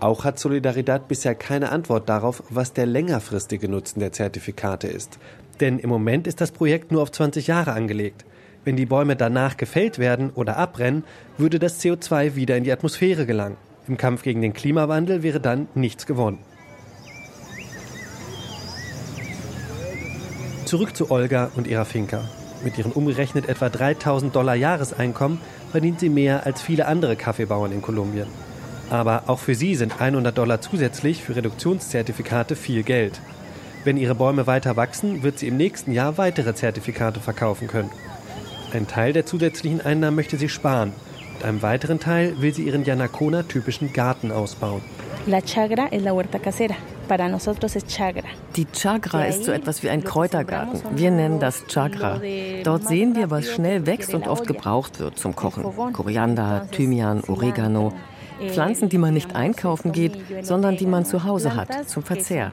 Auch 0.00 0.24
hat 0.24 0.38
Solidaridad 0.38 1.08
bisher 1.08 1.34
keine 1.34 1.70
Antwort 1.70 2.08
darauf, 2.08 2.42
was 2.50 2.72
der 2.72 2.86
längerfristige 2.86 3.68
Nutzen 3.68 4.00
der 4.00 4.12
Zertifikate 4.12 4.88
ist. 4.88 5.18
Denn 5.60 5.78
im 5.78 5.88
Moment 5.88 6.26
ist 6.26 6.40
das 6.40 6.52
Projekt 6.52 6.92
nur 6.92 7.02
auf 7.02 7.12
20 7.12 7.46
Jahre 7.46 7.72
angelegt. 7.72 8.24
Wenn 8.64 8.76
die 8.76 8.86
Bäume 8.86 9.14
danach 9.14 9.56
gefällt 9.56 9.98
werden 9.98 10.30
oder 10.30 10.56
abbrennen, 10.56 11.04
würde 11.38 11.58
das 11.58 11.80
CO2 11.80 12.34
wieder 12.34 12.56
in 12.56 12.64
die 12.64 12.72
Atmosphäre 12.72 13.26
gelangen. 13.26 13.56
Im 13.86 13.98
Kampf 13.98 14.22
gegen 14.22 14.40
den 14.40 14.54
Klimawandel 14.54 15.22
wäre 15.22 15.40
dann 15.40 15.68
nichts 15.74 16.06
gewonnen. 16.06 16.38
Zurück 20.64 20.96
zu 20.96 21.10
Olga 21.10 21.50
und 21.56 21.66
ihrer 21.66 21.84
Finca. 21.84 22.24
Mit 22.64 22.78
ihren 22.78 22.92
umgerechnet 22.92 23.48
etwa 23.50 23.68
3000 23.68 24.34
Dollar 24.34 24.54
Jahreseinkommen 24.54 25.38
verdient 25.70 26.00
sie 26.00 26.08
mehr 26.08 26.46
als 26.46 26.62
viele 26.62 26.86
andere 26.86 27.16
Kaffeebauern 27.16 27.72
in 27.72 27.82
Kolumbien. 27.82 28.26
Aber 28.90 29.24
auch 29.26 29.38
für 29.38 29.54
sie 29.54 29.74
sind 29.74 30.00
100 30.00 30.36
Dollar 30.36 30.60
zusätzlich 30.60 31.22
für 31.22 31.36
Reduktionszertifikate 31.36 32.56
viel 32.56 32.82
Geld. 32.82 33.20
Wenn 33.84 33.96
ihre 33.96 34.14
Bäume 34.14 34.46
weiter 34.46 34.76
wachsen, 34.76 35.22
wird 35.22 35.38
sie 35.38 35.48
im 35.48 35.56
nächsten 35.56 35.92
Jahr 35.92 36.16
weitere 36.16 36.54
Zertifikate 36.54 37.20
verkaufen 37.20 37.68
können. 37.68 37.90
Ein 38.72 38.86
Teil 38.86 39.12
der 39.12 39.26
zusätzlichen 39.26 39.80
Einnahmen 39.80 40.16
möchte 40.16 40.36
sie 40.36 40.48
sparen. 40.48 40.92
Mit 41.34 41.44
einem 41.44 41.62
weiteren 41.62 42.00
Teil 42.00 42.40
will 42.40 42.54
sie 42.54 42.64
ihren 42.64 42.84
Yanacona-typischen 42.84 43.92
Garten 43.92 44.32
ausbauen. 44.32 44.82
La 45.26 45.40
chagra 45.40 45.88
es 45.90 46.02
la 46.02 46.12
huerta 46.12 46.38
casera. 46.38 46.74
Para 47.08 47.28
nosotros 47.28 47.76
es 47.76 47.84
chagra. 47.86 48.28
Die 48.56 48.66
Chagra 48.66 49.24
ist 49.24 49.44
so 49.44 49.52
etwas 49.52 49.82
wie 49.82 49.90
ein 49.90 50.04
Kräutergarten. 50.04 50.80
Wir 50.96 51.10
nennen 51.10 51.40
das 51.40 51.64
Chagra. 51.66 52.20
Dort 52.62 52.86
sehen 52.86 53.14
wir, 53.14 53.30
was 53.30 53.50
schnell 53.50 53.86
wächst 53.86 54.14
und 54.14 54.26
oft 54.26 54.46
gebraucht 54.46 55.00
wird 55.00 55.18
zum 55.18 55.34
Kochen. 55.34 55.64
Koriander, 55.92 56.66
Thymian, 56.70 57.22
Oregano. 57.26 57.92
Pflanzen, 58.48 58.88
die 58.88 58.98
man 58.98 59.14
nicht 59.14 59.34
einkaufen 59.34 59.92
geht, 59.92 60.18
sondern 60.42 60.76
die 60.76 60.86
man 60.86 61.04
zu 61.04 61.24
Hause 61.24 61.54
hat, 61.54 61.88
zum 61.88 62.02
Verzehr. 62.02 62.52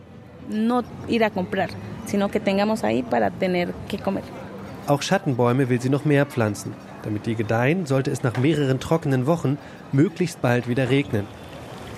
Auch 4.87 5.01
Schattenbäume 5.01 5.69
will 5.69 5.81
sie 5.81 5.89
noch 5.89 6.05
mehr 6.05 6.25
pflanzen. 6.25 6.73
Damit 7.03 7.25
die 7.25 7.35
gedeihen, 7.35 7.85
sollte 7.85 8.11
es 8.11 8.23
nach 8.23 8.37
mehreren 8.37 8.79
trockenen 8.79 9.25
Wochen 9.25 9.57
möglichst 9.91 10.41
bald 10.41 10.67
wieder 10.67 10.89
regnen. 10.89 11.25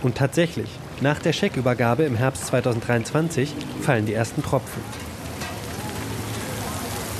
Und 0.02 0.16
tatsächlich, 0.16 0.70
nach 1.02 1.20
der 1.20 1.34
Scheckübergabe 1.34 2.04
im 2.04 2.16
Herbst 2.16 2.48
2023 2.48 3.54
fallen 3.82 4.06
die 4.06 4.14
ersten 4.14 4.44
Tropfen. 4.44 4.82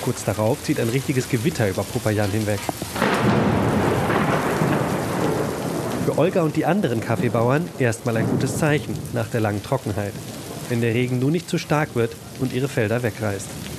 Kurz 0.04 0.26
darauf 0.26 0.62
zieht 0.64 0.82
ein 0.82 0.90
richtiges 0.90 1.30
Gewitter 1.30 1.70
über 1.70 1.84
Popayan 1.84 2.30
hinweg. 2.30 2.60
Für 6.06 6.18
Olga 6.18 6.42
und 6.42 6.56
die 6.56 6.66
anderen 6.66 7.00
Kaffeebauern 7.00 7.70
erstmal 7.80 8.18
ein 8.18 8.28
gutes 8.28 8.58
Zeichen 8.58 8.94
nach 9.14 9.28
der 9.30 9.40
langen 9.42 9.64
Trockenheit. 9.64 10.14
wenn 10.70 10.82
der 10.82 10.94
Regen 10.94 11.20
nur 11.20 11.32
nicht 11.32 11.50
zu 11.50 11.58
stark 11.58 11.96
wird 11.96 12.16
und 12.40 12.54
ihre 12.54 12.68
Felder 12.68 13.04
wegreißt. 13.04 13.73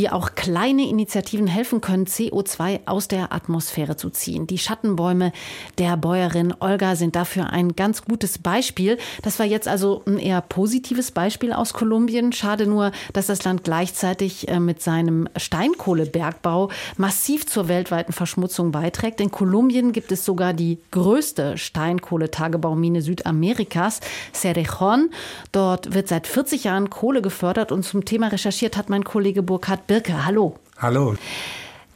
Wie 0.00 0.08
auch 0.08 0.34
kleine 0.34 0.88
Initiativen 0.88 1.46
helfen 1.46 1.82
können, 1.82 2.06
CO2 2.06 2.80
aus 2.86 3.06
der 3.06 3.34
Atmosphäre 3.34 3.98
zu 3.98 4.08
ziehen. 4.08 4.46
Die 4.46 4.56
Schattenbäume 4.56 5.30
der 5.76 5.98
Bäuerin 5.98 6.54
Olga 6.58 6.96
sind 6.96 7.16
dafür 7.16 7.50
ein 7.50 7.76
ganz 7.76 8.06
gutes 8.06 8.38
Beispiel. 8.38 8.96
Das 9.20 9.38
war 9.38 9.44
jetzt 9.44 9.68
also 9.68 10.02
ein 10.06 10.18
eher 10.18 10.40
positives 10.40 11.10
Beispiel 11.10 11.52
aus 11.52 11.74
Kolumbien. 11.74 12.32
Schade 12.32 12.66
nur, 12.66 12.92
dass 13.12 13.26
das 13.26 13.44
Land 13.44 13.62
gleichzeitig 13.62 14.48
äh, 14.48 14.58
mit 14.58 14.80
seinem 14.80 15.28
Steinkohlebergbau 15.36 16.70
massiv 16.96 17.46
zur 17.46 17.68
weltweiten 17.68 18.14
Verschmutzung 18.14 18.72
beiträgt. 18.72 19.20
In 19.20 19.30
Kolumbien 19.30 19.92
gibt 19.92 20.12
es 20.12 20.24
sogar 20.24 20.54
die 20.54 20.78
größte 20.92 21.58
Steinkohletagebaumine 21.58 23.02
Südamerikas, 23.02 24.00
Cerrejón. 24.34 25.10
Dort 25.52 25.92
wird 25.92 26.08
seit 26.08 26.26
40 26.26 26.64
Jahren 26.64 26.88
Kohle 26.88 27.20
gefördert 27.20 27.70
und 27.70 27.82
zum 27.82 28.06
Thema 28.06 28.28
recherchiert 28.28 28.78
hat 28.78 28.88
mein 28.88 29.04
Kollege 29.04 29.42
Burkhard 29.42 29.89
Birke. 29.90 30.24
Hallo. 30.24 30.54
Hallo. 30.78 31.16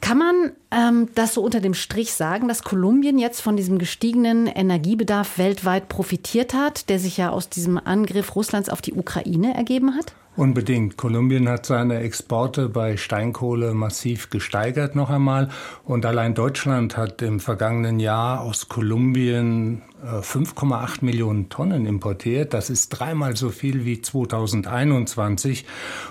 Kann 0.00 0.18
man 0.18 0.50
ähm, 0.72 1.10
das 1.14 1.34
so 1.34 1.42
unter 1.42 1.60
dem 1.60 1.74
Strich 1.74 2.12
sagen, 2.12 2.48
dass 2.48 2.64
Kolumbien 2.64 3.20
jetzt 3.20 3.40
von 3.40 3.56
diesem 3.56 3.78
gestiegenen 3.78 4.48
Energiebedarf 4.48 5.38
weltweit 5.38 5.88
profitiert 5.88 6.54
hat, 6.54 6.88
der 6.88 6.98
sich 6.98 7.18
ja 7.18 7.30
aus 7.30 7.50
diesem 7.50 7.78
Angriff 7.78 8.34
Russlands 8.34 8.68
auf 8.68 8.82
die 8.82 8.94
Ukraine 8.94 9.54
ergeben 9.54 9.94
hat? 9.94 10.12
Unbedingt. 10.34 10.96
Kolumbien 10.96 11.48
hat 11.48 11.66
seine 11.66 12.00
Exporte 12.00 12.68
bei 12.68 12.96
Steinkohle 12.96 13.74
massiv 13.74 14.28
gesteigert 14.28 14.96
noch 14.96 15.10
einmal. 15.10 15.50
Und 15.84 16.04
allein 16.04 16.34
Deutschland 16.34 16.96
hat 16.96 17.22
im 17.22 17.38
vergangenen 17.38 18.00
Jahr 18.00 18.40
aus 18.40 18.68
Kolumbien 18.68 19.82
5,8 20.04 21.02
äh, 21.02 21.04
Millionen 21.04 21.49
Tonnen 21.49 21.87
importiert. 21.87 22.52
Das 22.54 22.70
ist 22.70 22.90
dreimal 22.90 23.37
so 23.37 23.49
viel 23.49 23.84
wie 23.84 24.02
2021 24.02 25.64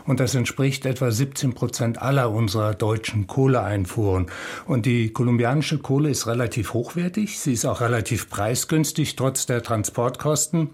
und 0.05 0.19
das 0.19 0.35
entspricht 0.35 0.85
etwa 0.85 1.11
17 1.11 1.53
Prozent 1.53 2.01
aller 2.01 2.31
unserer 2.31 2.73
deutschen 2.73 3.27
Kohleeinfuhren. 3.27 4.27
Und 4.65 4.85
die 4.85 5.09
kolumbianische 5.11 5.77
Kohle 5.77 6.09
ist 6.09 6.27
relativ 6.27 6.73
hochwertig. 6.73 7.39
Sie 7.39 7.53
ist 7.53 7.65
auch 7.65 7.81
relativ 7.81 8.29
preisgünstig 8.29 9.15
trotz 9.15 9.45
der 9.45 9.61
Transportkosten. 9.61 10.69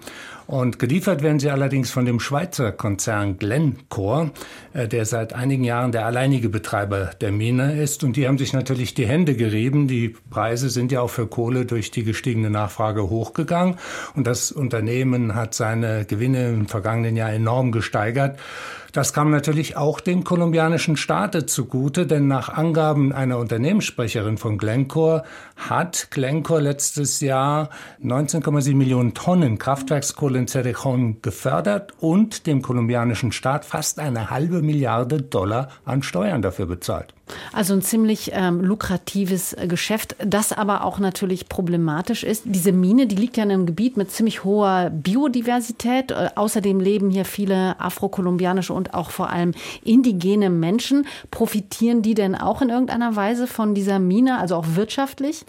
Und 0.49 0.79
geliefert 0.79 1.21
werden 1.21 1.39
sie 1.39 1.51
allerdings 1.51 1.91
von 1.91 2.05
dem 2.05 2.19
Schweizer 2.19 2.71
Konzern 2.71 3.38
Glencore, 3.38 4.31
äh, 4.73 4.88
der 4.88 5.05
seit 5.05 5.33
einigen 5.33 5.63
Jahren 5.63 5.91
der 5.91 6.07
alleinige 6.07 6.49
Betreiber 6.49 7.11
der 7.21 7.31
Mine 7.31 7.79
ist. 7.79 8.03
Und 8.03 8.15
die 8.15 8.27
haben 8.27 8.39
sich 8.39 8.51
natürlich 8.51 8.95
die 8.95 9.05
Hände 9.05 9.35
gerieben. 9.35 9.88
Die 9.88 10.15
Preise 10.31 10.71
sind 10.71 10.91
ja 10.91 11.01
auch 11.01 11.11
für 11.11 11.27
Kohle 11.27 11.65
durch 11.65 11.91
die 11.91 12.03
gestiegene 12.03 12.49
Nachfrage 12.49 13.08
hochgegangen 13.09 13.77
und 14.15 14.27
das 14.27 14.51
Unternehmen 14.51 15.35
hat 15.35 15.53
seine 15.53 16.05
Gewinne 16.05 16.49
im 16.49 16.67
vergangenen 16.67 17.15
Jahr 17.15 17.31
enorm 17.31 17.71
gesteigert. 17.71 18.39
Das 18.91 19.13
kam 19.13 19.29
natürlich 19.29 19.77
auch 19.77 20.00
dem 20.00 20.24
kolumbianischen 20.24 20.98
Staate 20.98 21.46
zugute, 21.46 22.08
denn 22.08 22.27
nach 22.27 22.50
Angaben 22.50 23.12
einer 23.13 23.38
Unternehmenssprecherin 23.38 24.38
von 24.38 24.58
Glencore 24.58 25.24
hat 25.55 26.10
Glencore 26.10 26.62
letztes 26.62 27.22
Jahr 27.22 27.69
19,7 28.03 28.75
Millionen 28.75 29.13
Tonnen 29.13 29.60
Kraftwerkskohle 29.60 30.39
in 30.39 30.48
Cerrejón 30.48 31.22
gefördert 31.22 31.93
und 32.00 32.48
dem 32.48 32.62
kolumbianischen 32.62 33.31
Staat 33.31 33.65
fast 33.65 34.00
eine 34.00 34.29
halbe 34.29 34.62
Milliarde 34.62 35.22
Dollar 35.22 35.69
an 35.86 36.01
Steuern 36.01 36.41
dafür 36.41 36.65
bezahlt. 36.65 37.13
Also 37.53 37.74
ein 37.74 37.81
ziemlich 37.81 38.31
ähm, 38.34 38.62
lukratives 38.62 39.53
äh, 39.53 39.67
Geschäft, 39.67 40.15
das 40.19 40.51
aber 40.51 40.84
auch 40.84 41.00
natürlich 41.00 41.48
problematisch 41.48 42.24
ist. 42.24 42.43
Diese 42.46 42.72
Mine, 42.72 43.08
die 43.08 43.15
liegt 43.15 43.38
ja 43.38 43.43
in 43.43 43.51
einem 43.51 43.65
Gebiet 43.65 43.98
mit 43.98 44.12
ziemlich 44.12 44.43
hoher 44.43 44.89
Biodiversität. 44.89 46.12
Äh, 46.12 46.29
außerdem 46.36 46.79
leben 46.79 47.10
hier 47.10 47.25
viele 47.25 47.80
afrokolumbianische 47.80 48.73
und 48.79 48.93
auch 48.95 49.11
vor 49.11 49.29
allem 49.29 49.51
indigene 49.83 50.49
Menschen. 50.49 51.05
Profitieren 51.29 52.01
die 52.01 52.15
denn 52.15 52.33
auch 52.33 52.63
in 52.63 52.69
irgendeiner 52.69 53.15
Weise 53.15 53.45
von 53.45 53.75
dieser 53.75 53.99
Mine, 53.99 54.39
also 54.39 54.55
auch 54.55 54.65
wirtschaftlich? 54.73 55.45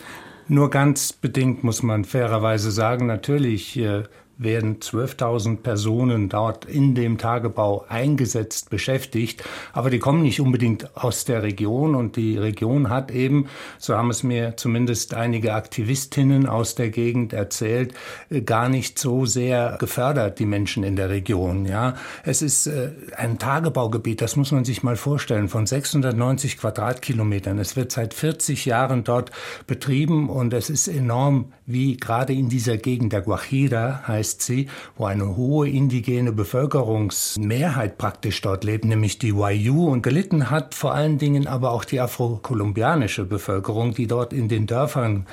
Nur 0.49 0.69
ganz 0.69 1.13
bedingt 1.13 1.63
muss 1.63 1.83
man 1.83 2.05
fairerweise 2.05 2.73
sagen, 2.73 3.07
natürlich 3.07 3.79
äh, 3.79 4.03
werden 4.43 4.81
12.000 4.81 5.59
Personen 5.59 6.31
dort 6.31 6.65
in 6.65 6.95
dem 6.95 7.19
Tagebau 7.19 7.85
eingesetzt, 7.89 8.71
beschäftigt. 8.71 9.45
Aber 9.73 9.91
die 9.91 9.99
kommen 9.99 10.23
nicht 10.23 10.41
unbedingt 10.41 10.97
aus 10.97 11.27
der 11.27 11.43
Region 11.43 11.95
und 11.95 12.17
die 12.17 12.39
Region 12.39 12.89
hat 12.89 13.11
eben, 13.11 13.49
so 13.79 13.95
haben 13.95 14.11
es 14.11 14.23
mir 14.23 14.57
zumindest 14.57 15.13
einige 15.13 15.53
Aktivistinnen 15.53 16.47
aus 16.47 16.75
der 16.75 16.89
Gegend 16.89 17.35
erzählt, 17.35 17.93
äh, 18.31 18.41
gar 18.41 18.69
nicht 18.71 18.99
so 18.99 19.27
sehr 19.27 19.77
gefördert, 19.79 20.39
die 20.39 20.47
Menschen 20.47 20.85
in 20.85 20.97
der 20.97 21.11
Region. 21.11 21.67
Ja, 21.67 21.95
es 22.25 22.41
ist 22.41 22.67
äh, 22.67 22.93
ein 23.17 23.39
Tagebaugebiet, 23.39 24.23
das 24.23 24.37
muss 24.37 24.53
man 24.53 24.65
sich 24.65 24.83
mal 24.83 24.97
vorstellen, 24.97 25.49
von 25.49 25.67
690 25.67 26.57
Quadratkilometern. 26.57 27.59
Es 27.59 27.77
wird 27.77 27.93
seit 27.93 28.15
40 28.15 28.65
Jahren 28.65 29.05
dort 29.05 29.31
betrieben 29.67 30.31
und 30.31 30.55
es 30.55 30.71
ist 30.71 30.89
enorm, 30.89 31.53
wie 31.73 31.97
gerade 31.97 32.33
in 32.33 32.49
dieser 32.49 32.77
Gegend 32.77 33.13
der 33.13 33.23
Guajira 33.23 34.03
heißt 34.07 34.43
sie, 34.43 34.69
wo 34.97 35.07
eine 35.07 35.37
hohe 35.37 35.69
indigene 35.69 36.33
Bevölkerungsmehrheit 36.33 37.99
praktisch 37.99 38.41
dort 38.41 38.65
lebt, 38.65 38.85
nämlich 38.85 39.19
die 39.19 39.37
Wayuu. 39.37 39.89
Und 39.89 40.03
gelitten 40.03 40.51
hat 40.51 40.75
vor 40.75 40.95
allen 40.95 41.19
Dingen 41.19 41.47
aber 41.47 41.73
auch 41.73 41.85
die 41.85 42.01
afrokolumbianische 42.01 43.25
Bevölkerung, 43.25 43.95
die 43.95 44.07
dort 44.07 44.33
in 44.33 44.49
den 44.49 44.67
Dörfern 44.67 45.27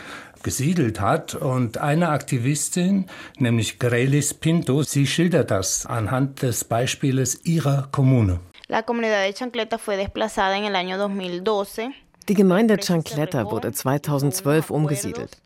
gesiedelt 0.44 1.00
hat. 1.00 1.36
Und 1.36 1.78
eine 1.78 2.10
Aktivistin, 2.10 3.06
nämlich 3.38 3.80
Grelis 3.80 4.34
Pinto, 4.34 4.84
sie 4.84 5.08
schildert 5.08 5.52
das 5.52 5.86
anhand 5.86 6.42
des 6.42 6.64
Beispieles 6.64 7.46
ihrer 7.46 7.88
Kommune. 7.92 8.40
La 8.70 8.82
comunidad 8.82 9.24
de 9.24 9.34
Chancleta 9.34 9.78
fue 9.78 9.96
desplazada 9.96 10.58
en 10.58 10.66
el 10.66 10.76
año 10.76 10.98
2012. 10.98 11.94
Die 12.28 12.34
Gemeinde 12.34 12.78
Chancleta 12.78 13.50
wurde 13.50 13.72
2012 13.72 14.70
umgesiedelt. 14.70 15.38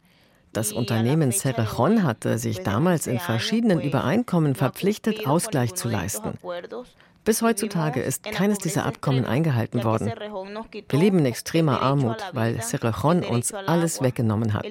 Das 0.53 0.73
Unternehmen 0.73 1.31
Cerrejón 1.31 2.03
hatte 2.03 2.37
sich 2.37 2.59
damals 2.61 3.07
in 3.07 3.19
verschiedenen 3.19 3.79
Übereinkommen 3.79 4.55
verpflichtet, 4.55 5.25
Ausgleich 5.25 5.75
zu 5.75 5.87
leisten. 5.87 6.37
Bis 7.23 7.41
heutzutage 7.41 8.01
ist 8.01 8.23
keines 8.23 8.57
dieser 8.57 8.85
Abkommen 8.85 9.25
eingehalten 9.25 9.83
worden. 9.83 10.11
Wir 10.89 10.99
leben 10.99 11.19
in 11.19 11.25
extremer 11.25 11.81
Armut, 11.81 12.17
weil 12.33 12.55
Cerrejón 12.57 13.23
uns 13.23 13.53
alles 13.53 14.01
weggenommen 14.01 14.53
hat. 14.53 14.65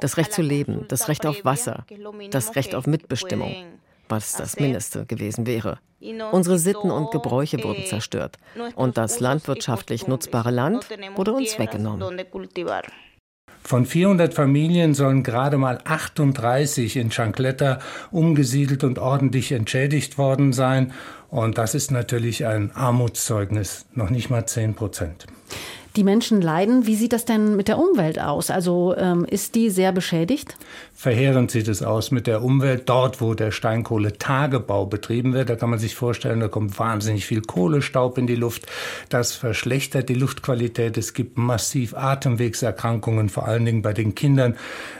Das 0.00 0.16
Recht 0.16 0.32
zu 0.32 0.42
leben, 0.42 0.86
das 0.88 1.08
Recht 1.08 1.26
auf 1.26 1.44
Wasser, 1.44 1.84
das 2.30 2.56
Recht 2.56 2.74
auf 2.74 2.86
Mitbestimmung, 2.86 3.54
was 4.08 4.32
das 4.32 4.58
Mindeste 4.58 5.04
gewesen 5.06 5.46
wäre. 5.46 5.78
Unsere 6.32 6.58
Sitten 6.58 6.90
und 6.90 7.10
Gebräuche 7.10 7.62
wurden 7.62 7.84
zerstört 7.84 8.36
und 8.74 8.96
das 8.96 9.20
landwirtschaftlich 9.20 10.06
nutzbare 10.06 10.50
Land 10.50 10.86
wurde 11.14 11.32
uns 11.32 11.58
weggenommen. 11.58 12.20
Von 13.66 13.84
400 13.84 14.32
Familien 14.32 14.94
sollen 14.94 15.24
gerade 15.24 15.58
mal 15.58 15.80
38 15.84 16.96
in 16.98 17.10
Chancletta 17.10 17.80
umgesiedelt 18.12 18.84
und 18.84 19.00
ordentlich 19.00 19.50
entschädigt 19.50 20.18
worden 20.18 20.52
sein. 20.52 20.92
Und 21.30 21.58
das 21.58 21.74
ist 21.74 21.90
natürlich 21.90 22.46
ein 22.46 22.70
Armutszeugnis, 22.76 23.86
noch 23.92 24.10
nicht 24.10 24.30
mal 24.30 24.46
10 24.46 24.74
Prozent. 24.74 25.26
Die 25.96 26.04
Menschen 26.04 26.42
leiden. 26.42 26.86
Wie 26.86 26.94
sieht 26.94 27.14
das 27.14 27.24
denn 27.24 27.56
mit 27.56 27.68
der 27.68 27.78
Umwelt 27.78 28.20
aus? 28.20 28.50
Also 28.50 28.94
ähm, 28.98 29.24
ist 29.24 29.54
die 29.54 29.70
sehr 29.70 29.92
beschädigt? 29.92 30.54
Verheerend 30.92 31.50
sieht 31.50 31.68
es 31.68 31.82
aus 31.82 32.10
mit 32.10 32.26
der 32.26 32.42
Umwelt. 32.42 32.86
Dort, 32.90 33.22
wo 33.22 33.32
der 33.32 33.50
Steinkohletagebau 33.50 34.84
betrieben 34.84 35.32
wird, 35.32 35.48
da 35.48 35.56
kann 35.56 35.70
man 35.70 35.78
sich 35.78 35.94
vorstellen, 35.94 36.40
da 36.40 36.48
kommt 36.48 36.78
wahnsinnig 36.78 37.24
viel 37.24 37.40
Kohlestaub 37.40 38.18
in 38.18 38.26
die 38.26 38.34
Luft. 38.34 38.66
Das 39.08 39.32
verschlechtert 39.32 40.10
die 40.10 40.14
Luftqualität. 40.14 40.98
Es 40.98 41.14
gibt 41.14 41.38
massiv 41.38 41.94
Atemwegserkrankungen, 41.94 43.30
vor 43.30 43.46
allen 43.46 43.64
Dingen 43.64 43.80
bei 43.80 43.94
den 43.94 44.14
Kindern. 44.14 44.56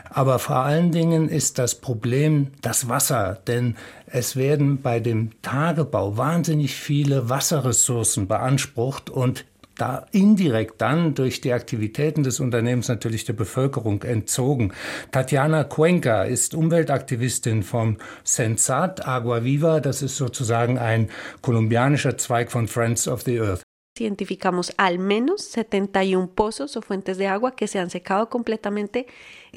Aber 0.09 0.39
vor 0.39 0.57
allen 0.57 0.93
Dingen 0.93 1.29
ist 1.29 1.59
das 1.59 1.75
Problem 1.75 2.49
das 2.63 2.89
Wasser, 2.89 3.39
denn 3.47 3.77
es 4.07 4.35
werden 4.35 4.81
bei 4.81 4.99
dem 4.99 5.31
Tagebau 5.43 6.17
wahnsinnig 6.17 6.75
viele 6.75 7.29
Wasserressourcen 7.29 8.29
beansprucht 8.29 9.11
und 9.11 9.45
da 9.77 10.07
indirekt 10.13 10.81
dann 10.81 11.15
durch 11.15 11.41
die 11.41 11.53
Aktivitäten 11.53 12.23
des 12.23 12.41
Unternehmens 12.41 12.89
natürlich 12.89 13.25
der 13.25 13.35
Bevölkerung 13.35 14.03
entzogen. 14.03 14.73
Tatjana 15.13 15.65
Cuenca 15.65 16.25
ist 16.25 16.55
Umweltaktivistin 16.55 17.63
vom 17.63 17.97
Sensat 18.25 19.07
Agua 19.07 19.45
Viva. 19.45 19.81
Das 19.81 20.03
ist 20.03 20.17
sozusagen 20.17 20.79
ein 20.79 21.09
kolumbianischer 21.43 22.17
Zweig 22.17 22.51
von 22.51 22.69
Friends 22.69 23.07
of 23.07 23.23
the 23.23 23.41
Earth. 23.41 23.66
Identificamos 23.99 24.73
al 24.77 24.99
menos 24.99 25.51
71 25.57 26.29
pozos 26.35 26.77
o 26.77 26.83
fuentes 26.83 27.17
de 27.19 27.27
agua 27.27 27.53
que 27.53 27.67
se 27.67 27.79
han 27.79 27.91
secado 27.91 28.29
completamente 28.29 29.07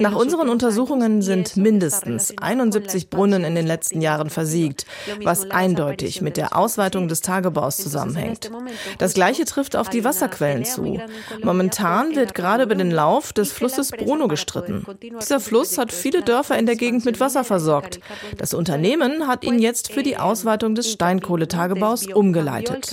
nach 0.00 0.14
unseren 0.14 0.48
Untersuchungen 0.48 1.20
sind 1.20 1.58
mindestens 1.58 2.32
71 2.38 3.10
Brunnen 3.10 3.44
in 3.44 3.54
den 3.54 3.66
letzten 3.66 4.00
Jahren 4.00 4.30
versiegt, 4.30 4.86
was 5.22 5.50
eindeutig 5.50 6.22
mit 6.22 6.38
der 6.38 6.56
Ausweitung 6.56 7.06
des 7.06 7.20
Tagebaus 7.20 7.76
zusammenhängt. 7.76 8.50
Das 8.96 9.12
Gleiche 9.12 9.44
trifft 9.44 9.76
auf 9.76 9.90
die 9.90 10.02
Wasserquellen 10.02 10.64
zu. 10.64 10.98
Momentan 11.42 12.16
wird 12.16 12.34
gerade 12.34 12.62
über 12.62 12.74
den 12.74 12.90
Lauf 12.90 13.34
des 13.34 13.52
Flusses 13.52 13.90
Bruno 13.90 14.26
gestritten. 14.26 14.86
Dieser 15.20 15.38
Fluss 15.38 15.76
hat 15.76 15.92
viele 15.92 16.22
Dörfer 16.22 16.58
in 16.58 16.64
der 16.64 16.76
Gegend 16.76 17.04
mit 17.04 17.20
Wasser 17.20 17.44
versorgt. 17.44 18.00
Das 18.38 18.54
Unternehmen 18.54 19.26
hat 19.26 19.44
ihn 19.44 19.58
jetzt 19.58 19.92
für 19.92 20.02
die 20.02 20.16
Ausweitung 20.16 20.74
des 20.74 20.90
Steinkohletagebaus 20.90 22.06
umgeleitet. 22.06 22.90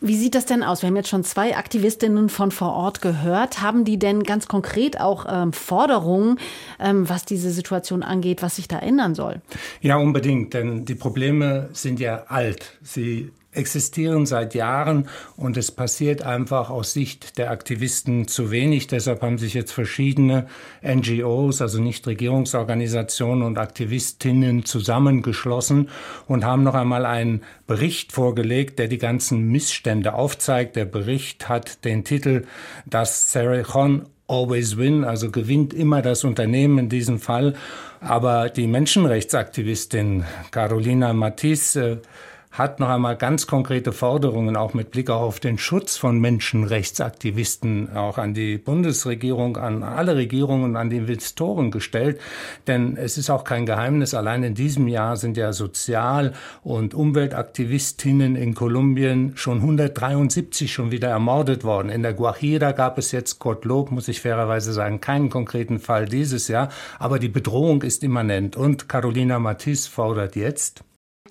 Wie 0.00 0.16
sieht 0.16 0.36
das 0.36 0.46
denn 0.46 0.62
aus? 0.62 0.82
Wir 0.82 0.88
haben 0.88 0.96
jetzt 0.96 1.08
schon 1.08 1.24
zwei 1.24 1.56
Aktivistinnen 1.56 2.28
von 2.28 2.52
vor 2.52 2.72
Ort 2.72 3.02
gehört. 3.02 3.62
Haben 3.62 3.84
die 3.84 3.98
denn 3.98 4.22
ganz 4.22 4.46
konkret 4.46 5.00
auch 5.00 5.26
ähm, 5.28 5.52
Forderungen, 5.52 6.38
ähm, 6.78 7.08
was 7.08 7.24
diese 7.24 7.50
Situation 7.50 8.04
angeht, 8.04 8.40
was 8.40 8.56
sich 8.56 8.68
da 8.68 8.78
ändern 8.78 9.16
soll? 9.16 9.40
Ja, 9.80 9.96
unbedingt, 9.96 10.54
denn 10.54 10.84
die 10.84 10.94
Probleme 10.94 11.68
sind 11.72 11.98
ja 11.98 12.24
alt. 12.28 12.78
Sie 12.80 13.32
existieren 13.52 14.26
seit 14.26 14.54
Jahren 14.54 15.08
und 15.36 15.56
es 15.56 15.72
passiert 15.72 16.22
einfach 16.22 16.70
aus 16.70 16.92
Sicht 16.92 17.38
der 17.38 17.50
Aktivisten 17.50 18.28
zu 18.28 18.50
wenig. 18.50 18.86
Deshalb 18.88 19.22
haben 19.22 19.38
sich 19.38 19.54
jetzt 19.54 19.72
verschiedene 19.72 20.46
NGOs, 20.82 21.62
also 21.62 21.80
Nichtregierungsorganisationen 21.80 23.42
und 23.44 23.58
Aktivistinnen 23.58 24.64
zusammengeschlossen 24.64 25.88
und 26.26 26.44
haben 26.44 26.62
noch 26.62 26.74
einmal 26.74 27.06
einen 27.06 27.42
Bericht 27.66 28.12
vorgelegt, 28.12 28.78
der 28.78 28.88
die 28.88 28.98
ganzen 28.98 29.48
Missstände 29.48 30.14
aufzeigt. 30.14 30.76
Der 30.76 30.84
Bericht 30.84 31.48
hat 31.48 31.84
den 31.84 32.04
Titel 32.04 32.44
Das 32.86 33.34
Cerrejón 33.34 34.06
always 34.28 34.76
win, 34.76 35.04
also 35.04 35.30
gewinnt 35.30 35.72
immer 35.72 36.02
das 36.02 36.22
Unternehmen 36.22 36.78
in 36.78 36.88
diesem 36.88 37.18
Fall. 37.18 37.54
Aber 38.00 38.50
die 38.50 38.66
Menschenrechtsaktivistin 38.66 40.24
Carolina 40.50 41.12
Matisse 41.12 42.02
hat 42.50 42.80
noch 42.80 42.88
einmal 42.88 43.16
ganz 43.16 43.46
konkrete 43.46 43.92
Forderungen, 43.92 44.56
auch 44.56 44.74
mit 44.74 44.90
Blick 44.90 45.10
auch 45.10 45.20
auf 45.20 45.40
den 45.40 45.58
Schutz 45.58 45.96
von 45.96 46.18
Menschenrechtsaktivisten, 46.18 47.96
auch 47.96 48.18
an 48.18 48.34
die 48.34 48.58
Bundesregierung, 48.58 49.56
an 49.56 49.82
alle 49.82 50.16
Regierungen, 50.16 50.76
an 50.76 50.90
die 50.90 50.96
Investoren 50.96 51.70
gestellt. 51.70 52.20
Denn 52.66 52.96
es 52.96 53.18
ist 53.18 53.30
auch 53.30 53.44
kein 53.44 53.66
Geheimnis, 53.66 54.14
allein 54.14 54.42
in 54.42 54.54
diesem 54.54 54.88
Jahr 54.88 55.16
sind 55.16 55.36
ja 55.36 55.52
Sozial- 55.52 56.32
und 56.62 56.94
Umweltaktivistinnen 56.94 58.34
in 58.34 58.54
Kolumbien 58.54 59.32
schon 59.36 59.58
173 59.58 60.72
schon 60.72 60.90
wieder 60.90 61.08
ermordet 61.08 61.64
worden. 61.64 61.90
In 61.90 62.02
der 62.02 62.14
Guajira 62.14 62.72
gab 62.72 62.98
es 62.98 63.12
jetzt, 63.12 63.38
Gottlob, 63.38 63.90
muss 63.90 64.08
ich 64.08 64.20
fairerweise 64.20 64.72
sagen, 64.72 65.00
keinen 65.00 65.30
konkreten 65.30 65.78
Fall 65.78 66.06
dieses 66.06 66.48
Jahr, 66.48 66.70
aber 66.98 67.18
die 67.18 67.28
Bedrohung 67.28 67.82
ist 67.82 68.02
immanent. 68.02 68.56
Und 68.56 68.88
Carolina 68.88 69.38
Matisse 69.38 69.90
fordert 69.90 70.34
jetzt, 70.34 70.82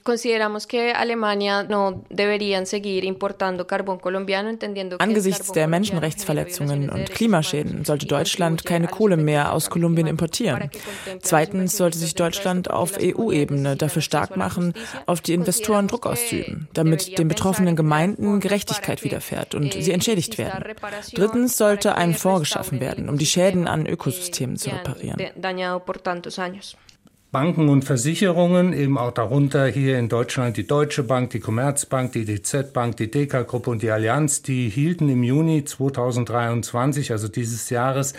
Consideramos 0.08 0.67
que 0.67 0.93
Alemania 0.93 1.63
no 1.63 2.06
deberían 2.10 2.65
seguir 2.65 3.04
importando 3.04 3.67
carbón 3.67 4.00
colombiano, 4.00 4.48
entendiendo 4.48 4.96
Angesichts 5.00 5.52
der 5.52 5.67
Menschenrechtsverletzungen 5.67 6.89
und 6.89 7.12
Klimaschäden 7.12 7.84
sollte 7.84 8.06
Deutschland 8.06 8.63
keine 8.63 8.88
Kohle 8.88 9.17
mehr 9.17 9.52
aus 9.52 9.70
Kolumbien 9.70 10.08
importieren. 10.08 10.72
Zweitens 11.22 11.76
sollte 11.76 11.98
sich 11.98 12.15
Deutschland 12.15 12.72
auf 12.72 12.98
EU-Ebene 13.02 13.76
dafür 13.76 14.02
stark 14.02 14.38
machen, 14.38 14.72
auf 15.08 15.20
die 15.20 15.34
Investoren 15.34 15.89
Druck 15.89 16.06
auszuüben, 16.06 16.70
damit 16.74 17.17
den 17.17 17.28
betroffenen 17.28 17.76
Gemeinden 17.76 18.39
Gerechtigkeit 18.39 19.04
widerfährt 19.04 19.56
und 19.56 19.74
sie 19.74 19.91
entschädigt 19.91 20.38
werden. 20.38 20.74
Drittens 21.15 21.58
sollte 21.58 21.96
ein 21.96 22.13
Fonds 22.13 22.39
geschaffen 22.39 22.80
werden, 22.80 23.10
um 23.10 23.17
die 23.17 23.26
Schäden 23.26 23.67
an 23.67 23.86
Ökosystemen 23.86 24.56
zu 24.56 24.70
reparieren. 24.70 25.17
Banken 27.30 27.68
und 27.68 27.84
Versicherungen, 27.84 28.72
eben 28.72 28.98
auch 28.98 29.12
darunter 29.12 29.68
hier 29.68 30.00
in 30.00 30.08
Deutschland 30.08 30.56
die 30.56 30.66
Deutsche 30.66 31.04
Bank, 31.04 31.32
die 31.32 31.42
Commerzbank, 31.42 32.13
die 32.13 32.24
DZ 32.24 32.72
Bank, 32.72 32.96
die 32.96 33.12
DK-Gruppe 33.12 33.70
und 33.70 33.82
die 33.82 33.92
Allianz, 33.92 34.44
die 34.44 34.70
hielten 34.70 35.10
im 35.10 35.24
Juni 35.24 35.66
2023, 35.66 37.12
also 37.12 37.28
dieses 37.28 37.70
Jahres, 37.70 38.13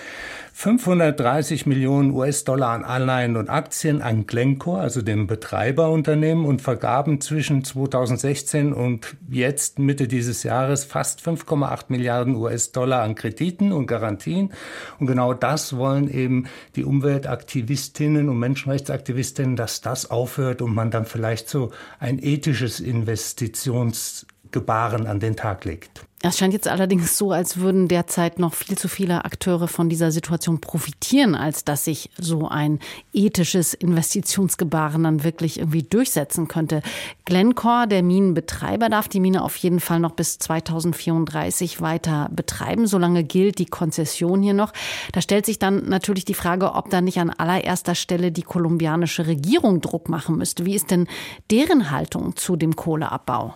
530 0.60 1.66
Millionen 1.66 2.10
US-Dollar 2.10 2.70
an 2.70 2.82
Anleihen 2.82 3.36
und 3.36 3.48
Aktien 3.48 4.02
an 4.02 4.26
Glencore, 4.26 4.80
also 4.80 5.02
dem 5.02 5.28
Betreiberunternehmen, 5.28 6.44
und 6.44 6.62
vergaben 6.62 7.20
zwischen 7.20 7.62
2016 7.62 8.72
und 8.72 9.16
jetzt 9.30 9.78
Mitte 9.78 10.08
dieses 10.08 10.42
Jahres 10.42 10.82
fast 10.82 11.20
5,8 11.20 11.84
Milliarden 11.90 12.34
US-Dollar 12.34 13.04
an 13.04 13.14
Krediten 13.14 13.70
und 13.70 13.86
Garantien. 13.86 14.52
Und 14.98 15.06
genau 15.06 15.32
das 15.32 15.76
wollen 15.76 16.12
eben 16.12 16.48
die 16.74 16.82
Umweltaktivistinnen 16.82 18.28
und 18.28 18.40
Menschenrechtsaktivistinnen, 18.40 19.54
dass 19.54 19.80
das 19.80 20.10
aufhört 20.10 20.60
und 20.60 20.74
man 20.74 20.90
dann 20.90 21.04
vielleicht 21.04 21.48
so 21.48 21.70
ein 22.00 22.18
ethisches 22.20 22.80
Investitionsgebaren 24.48 25.06
an 25.06 25.20
den 25.20 25.36
Tag 25.36 25.64
legt. 25.64 26.04
Es 26.20 26.36
scheint 26.36 26.52
jetzt 26.52 26.66
allerdings 26.66 27.16
so, 27.16 27.30
als 27.30 27.58
würden 27.58 27.86
derzeit 27.86 28.40
noch 28.40 28.52
viel 28.52 28.76
zu 28.76 28.88
viele 28.88 29.24
Akteure 29.24 29.68
von 29.68 29.88
dieser 29.88 30.10
Situation 30.10 30.60
profitieren, 30.60 31.36
als 31.36 31.64
dass 31.64 31.84
sich 31.84 32.10
so 32.18 32.48
ein 32.48 32.80
ethisches 33.12 33.72
Investitionsgebaren 33.72 35.04
dann 35.04 35.22
wirklich 35.22 35.60
irgendwie 35.60 35.84
durchsetzen 35.84 36.48
könnte. 36.48 36.82
Glencore, 37.24 37.86
der 37.86 38.02
Minenbetreiber, 38.02 38.88
darf 38.88 39.06
die 39.06 39.20
Mine 39.20 39.44
auf 39.44 39.54
jeden 39.58 39.78
Fall 39.78 40.00
noch 40.00 40.10
bis 40.10 40.40
2034 40.40 41.80
weiter 41.80 42.28
betreiben. 42.32 42.88
Solange 42.88 43.22
gilt 43.22 43.60
die 43.60 43.66
Konzession 43.66 44.42
hier 44.42 44.54
noch. 44.54 44.72
Da 45.12 45.20
stellt 45.20 45.46
sich 45.46 45.60
dann 45.60 45.88
natürlich 45.88 46.24
die 46.24 46.34
Frage, 46.34 46.74
ob 46.74 46.90
da 46.90 47.00
nicht 47.00 47.20
an 47.20 47.30
allererster 47.30 47.94
Stelle 47.94 48.32
die 48.32 48.42
kolumbianische 48.42 49.28
Regierung 49.28 49.80
Druck 49.80 50.08
machen 50.08 50.36
müsste. 50.36 50.66
Wie 50.66 50.74
ist 50.74 50.90
denn 50.90 51.06
deren 51.52 51.92
Haltung 51.92 52.34
zu 52.34 52.56
dem 52.56 52.74
Kohleabbau? 52.74 53.54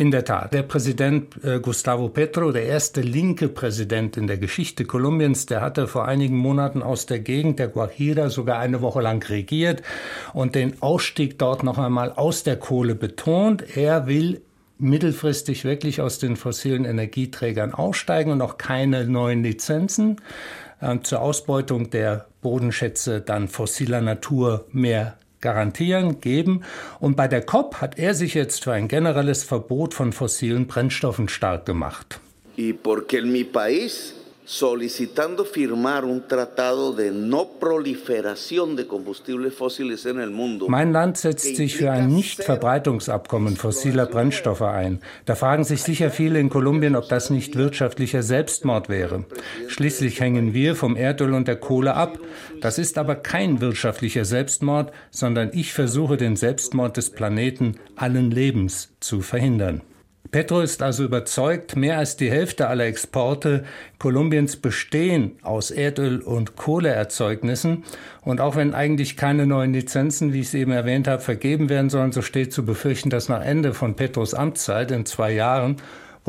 In 0.00 0.10
der 0.10 0.24
Tat, 0.24 0.54
der 0.54 0.62
Präsident 0.62 1.44
äh, 1.44 1.60
Gustavo 1.60 2.08
Petro, 2.08 2.52
der 2.52 2.64
erste 2.64 3.02
linke 3.02 3.48
Präsident 3.48 4.16
in 4.16 4.28
der 4.28 4.38
Geschichte 4.38 4.86
Kolumbiens, 4.86 5.44
der 5.44 5.60
hatte 5.60 5.86
vor 5.86 6.08
einigen 6.08 6.38
Monaten 6.38 6.82
aus 6.82 7.04
der 7.04 7.18
Gegend 7.18 7.58
der 7.58 7.68
Guajira 7.68 8.30
sogar 8.30 8.58
eine 8.60 8.80
Woche 8.80 9.02
lang 9.02 9.22
regiert 9.28 9.82
und 10.32 10.54
den 10.54 10.80
Ausstieg 10.80 11.38
dort 11.38 11.64
noch 11.64 11.76
einmal 11.76 12.12
aus 12.12 12.44
der 12.44 12.56
Kohle 12.56 12.94
betont. 12.94 13.76
Er 13.76 14.06
will 14.06 14.40
mittelfristig 14.78 15.64
wirklich 15.66 16.00
aus 16.00 16.18
den 16.18 16.36
fossilen 16.36 16.86
Energieträgern 16.86 17.74
aussteigen 17.74 18.32
und 18.32 18.40
auch 18.40 18.56
keine 18.56 19.04
neuen 19.04 19.42
Lizenzen 19.42 20.16
äh, 20.80 20.98
zur 21.02 21.20
Ausbeutung 21.20 21.90
der 21.90 22.24
Bodenschätze 22.40 23.20
dann 23.20 23.48
fossiler 23.48 24.00
Natur 24.00 24.64
mehr 24.72 25.18
garantieren, 25.40 26.20
geben. 26.20 26.62
Und 26.98 27.16
bei 27.16 27.28
der 27.28 27.42
COP 27.42 27.80
hat 27.80 27.98
er 27.98 28.14
sich 28.14 28.34
jetzt 28.34 28.64
für 28.64 28.72
ein 28.72 28.88
generelles 28.88 29.44
Verbot 29.44 29.94
von 29.94 30.12
fossilen 30.12 30.66
Brennstoffen 30.66 31.28
stark 31.28 31.66
gemacht. 31.66 32.20
Y 32.56 32.72
porque 32.72 33.18
en 33.18 33.32
mi 33.32 33.44
país 33.44 34.14
solicitando 34.50 35.44
firmar 35.44 36.04
un 36.04 36.26
tratado 36.26 36.92
de 36.92 37.12
no 37.12 37.50
proliferación 37.60 38.74
de 38.74 38.84
combustibles 38.88 39.54
fósiles 39.54 40.06
en 40.06 40.18
el 40.18 40.30
mundo. 40.30 40.66
Mein 40.68 40.92
Land 40.92 41.18
setzt 41.18 41.54
sich 41.54 41.76
für 41.76 41.92
ein 41.92 42.08
Nichtverbreitungsabkommen 42.08 43.56
fossiler 43.56 44.06
Brennstoffe 44.06 44.62
ein. 44.62 45.02
Da 45.24 45.36
fragen 45.36 45.62
sich 45.62 45.84
sicher 45.84 46.10
viele 46.10 46.40
in 46.40 46.50
Kolumbien, 46.50 46.96
ob 46.96 47.08
das 47.08 47.30
nicht 47.30 47.54
wirtschaftlicher 47.54 48.24
Selbstmord 48.24 48.88
wäre. 48.88 49.24
Schließlich 49.68 50.20
hängen 50.20 50.52
wir 50.52 50.74
vom 50.74 50.96
Erdöl 50.96 51.34
und 51.34 51.46
der 51.46 51.54
Kohle 51.54 51.94
ab. 51.94 52.18
Das 52.60 52.78
ist 52.78 52.98
aber 52.98 53.14
kein 53.14 53.60
wirtschaftlicher 53.60 54.24
Selbstmord, 54.24 54.92
sondern 55.12 55.50
ich 55.52 55.72
versuche 55.72 56.16
den 56.16 56.34
Selbstmord 56.34 56.96
des 56.96 57.10
Planeten 57.10 57.76
allen 57.94 58.32
Lebens 58.32 58.88
zu 58.98 59.20
verhindern. 59.20 59.82
Petro 60.30 60.60
ist 60.60 60.80
also 60.80 61.04
überzeugt, 61.04 61.74
mehr 61.74 61.98
als 61.98 62.16
die 62.16 62.30
Hälfte 62.30 62.68
aller 62.68 62.84
Exporte 62.84 63.64
Kolumbiens 63.98 64.56
bestehen 64.56 65.32
aus 65.42 65.72
Erdöl- 65.72 66.22
und 66.22 66.54
Kohleerzeugnissen. 66.54 67.82
Und 68.22 68.40
auch 68.40 68.54
wenn 68.54 68.72
eigentlich 68.72 69.16
keine 69.16 69.46
neuen 69.46 69.72
Lizenzen, 69.72 70.32
wie 70.32 70.40
ich 70.40 70.46
es 70.46 70.54
eben 70.54 70.70
erwähnt 70.70 71.08
habe, 71.08 71.20
vergeben 71.20 71.68
werden 71.68 71.90
sollen, 71.90 72.12
so 72.12 72.22
steht 72.22 72.52
zu 72.52 72.64
befürchten, 72.64 73.10
dass 73.10 73.28
nach 73.28 73.44
Ende 73.44 73.74
von 73.74 73.96
Petros 73.96 74.32
Amtszeit 74.32 74.92
in 74.92 75.04
zwei 75.04 75.32
Jahren 75.32 75.76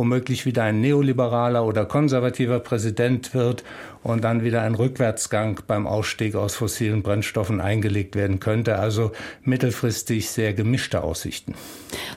womöglich 0.01 0.47
wieder 0.47 0.63
ein 0.63 0.81
neoliberaler 0.81 1.63
oder 1.63 1.85
konservativer 1.85 2.59
Präsident 2.59 3.35
wird 3.35 3.63
und 4.01 4.23
dann 4.23 4.43
wieder 4.43 4.63
ein 4.63 4.73
Rückwärtsgang 4.73 5.61
beim 5.67 5.85
Ausstieg 5.85 6.33
aus 6.33 6.55
fossilen 6.55 7.03
Brennstoffen 7.03 7.61
eingelegt 7.61 8.15
werden 8.15 8.39
könnte. 8.39 8.79
Also 8.79 9.11
mittelfristig 9.43 10.27
sehr 10.31 10.55
gemischte 10.55 11.03
Aussichten. 11.03 11.53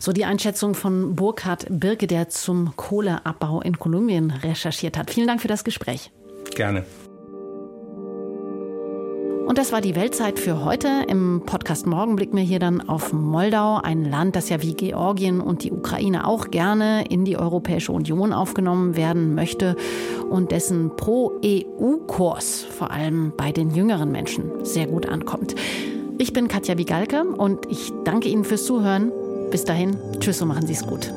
So 0.01 0.12
die 0.12 0.25
Einschätzung 0.25 0.75
von 0.75 1.14
Burkhard 1.14 1.66
Birke, 1.68 2.07
der 2.07 2.31
zum 2.31 2.75
Kohleabbau 2.75 3.61
in 3.61 3.79
Kolumbien 3.79 4.31
recherchiert 4.31 4.97
hat. 4.97 5.11
Vielen 5.11 5.27
Dank 5.27 5.42
für 5.42 5.49
das 5.49 5.62
Gespräch. 5.62 6.11
Gerne. 6.55 6.87
Und 9.46 9.59
das 9.59 9.72
war 9.72 9.83
die 9.83 9.94
Weltzeit 9.94 10.38
für 10.38 10.64
heute. 10.64 11.04
Im 11.07 11.42
Podcast 11.44 11.87
Morgen 11.87 12.16
blicken 12.16 12.37
wir 12.37 12.44
hier 12.44 12.59
dann 12.59 12.80
auf 12.80 13.12
Moldau, 13.12 13.76
ein 13.76 14.04
Land, 14.04 14.37
das 14.37 14.48
ja 14.48 14.62
wie 14.62 14.72
Georgien 14.72 15.42
und 15.42 15.64
die 15.64 15.70
Ukraine 15.70 16.26
auch 16.26 16.50
gerne 16.50 17.04
in 17.11 17.26
die 17.26 17.37
Europäische 17.37 17.92
Union 17.92 18.33
aufgenommen 18.33 18.96
werden 18.96 19.35
möchte 19.35 19.76
und 20.30 20.50
dessen 20.50 20.96
Pro-EU-Kurs 20.96 22.64
vor 22.70 22.90
allem 22.90 23.35
bei 23.37 23.52
den 23.52 23.74
jüngeren 23.74 24.11
Menschen 24.11 24.50
sehr 24.62 24.87
gut 24.87 25.07
ankommt. 25.07 25.54
Ich 26.16 26.33
bin 26.33 26.48
Katja 26.48 26.78
Wigalke 26.78 27.24
und 27.24 27.66
ich 27.68 27.92
danke 28.04 28.28
Ihnen 28.30 28.44
fürs 28.44 28.64
Zuhören. 28.64 29.12
Bis 29.50 29.64
dahin, 29.64 29.98
tschüss 30.20 30.40
und 30.40 30.48
machen 30.48 30.66
Sie 30.66 30.72
es 30.72 30.87
gut. 30.87 31.12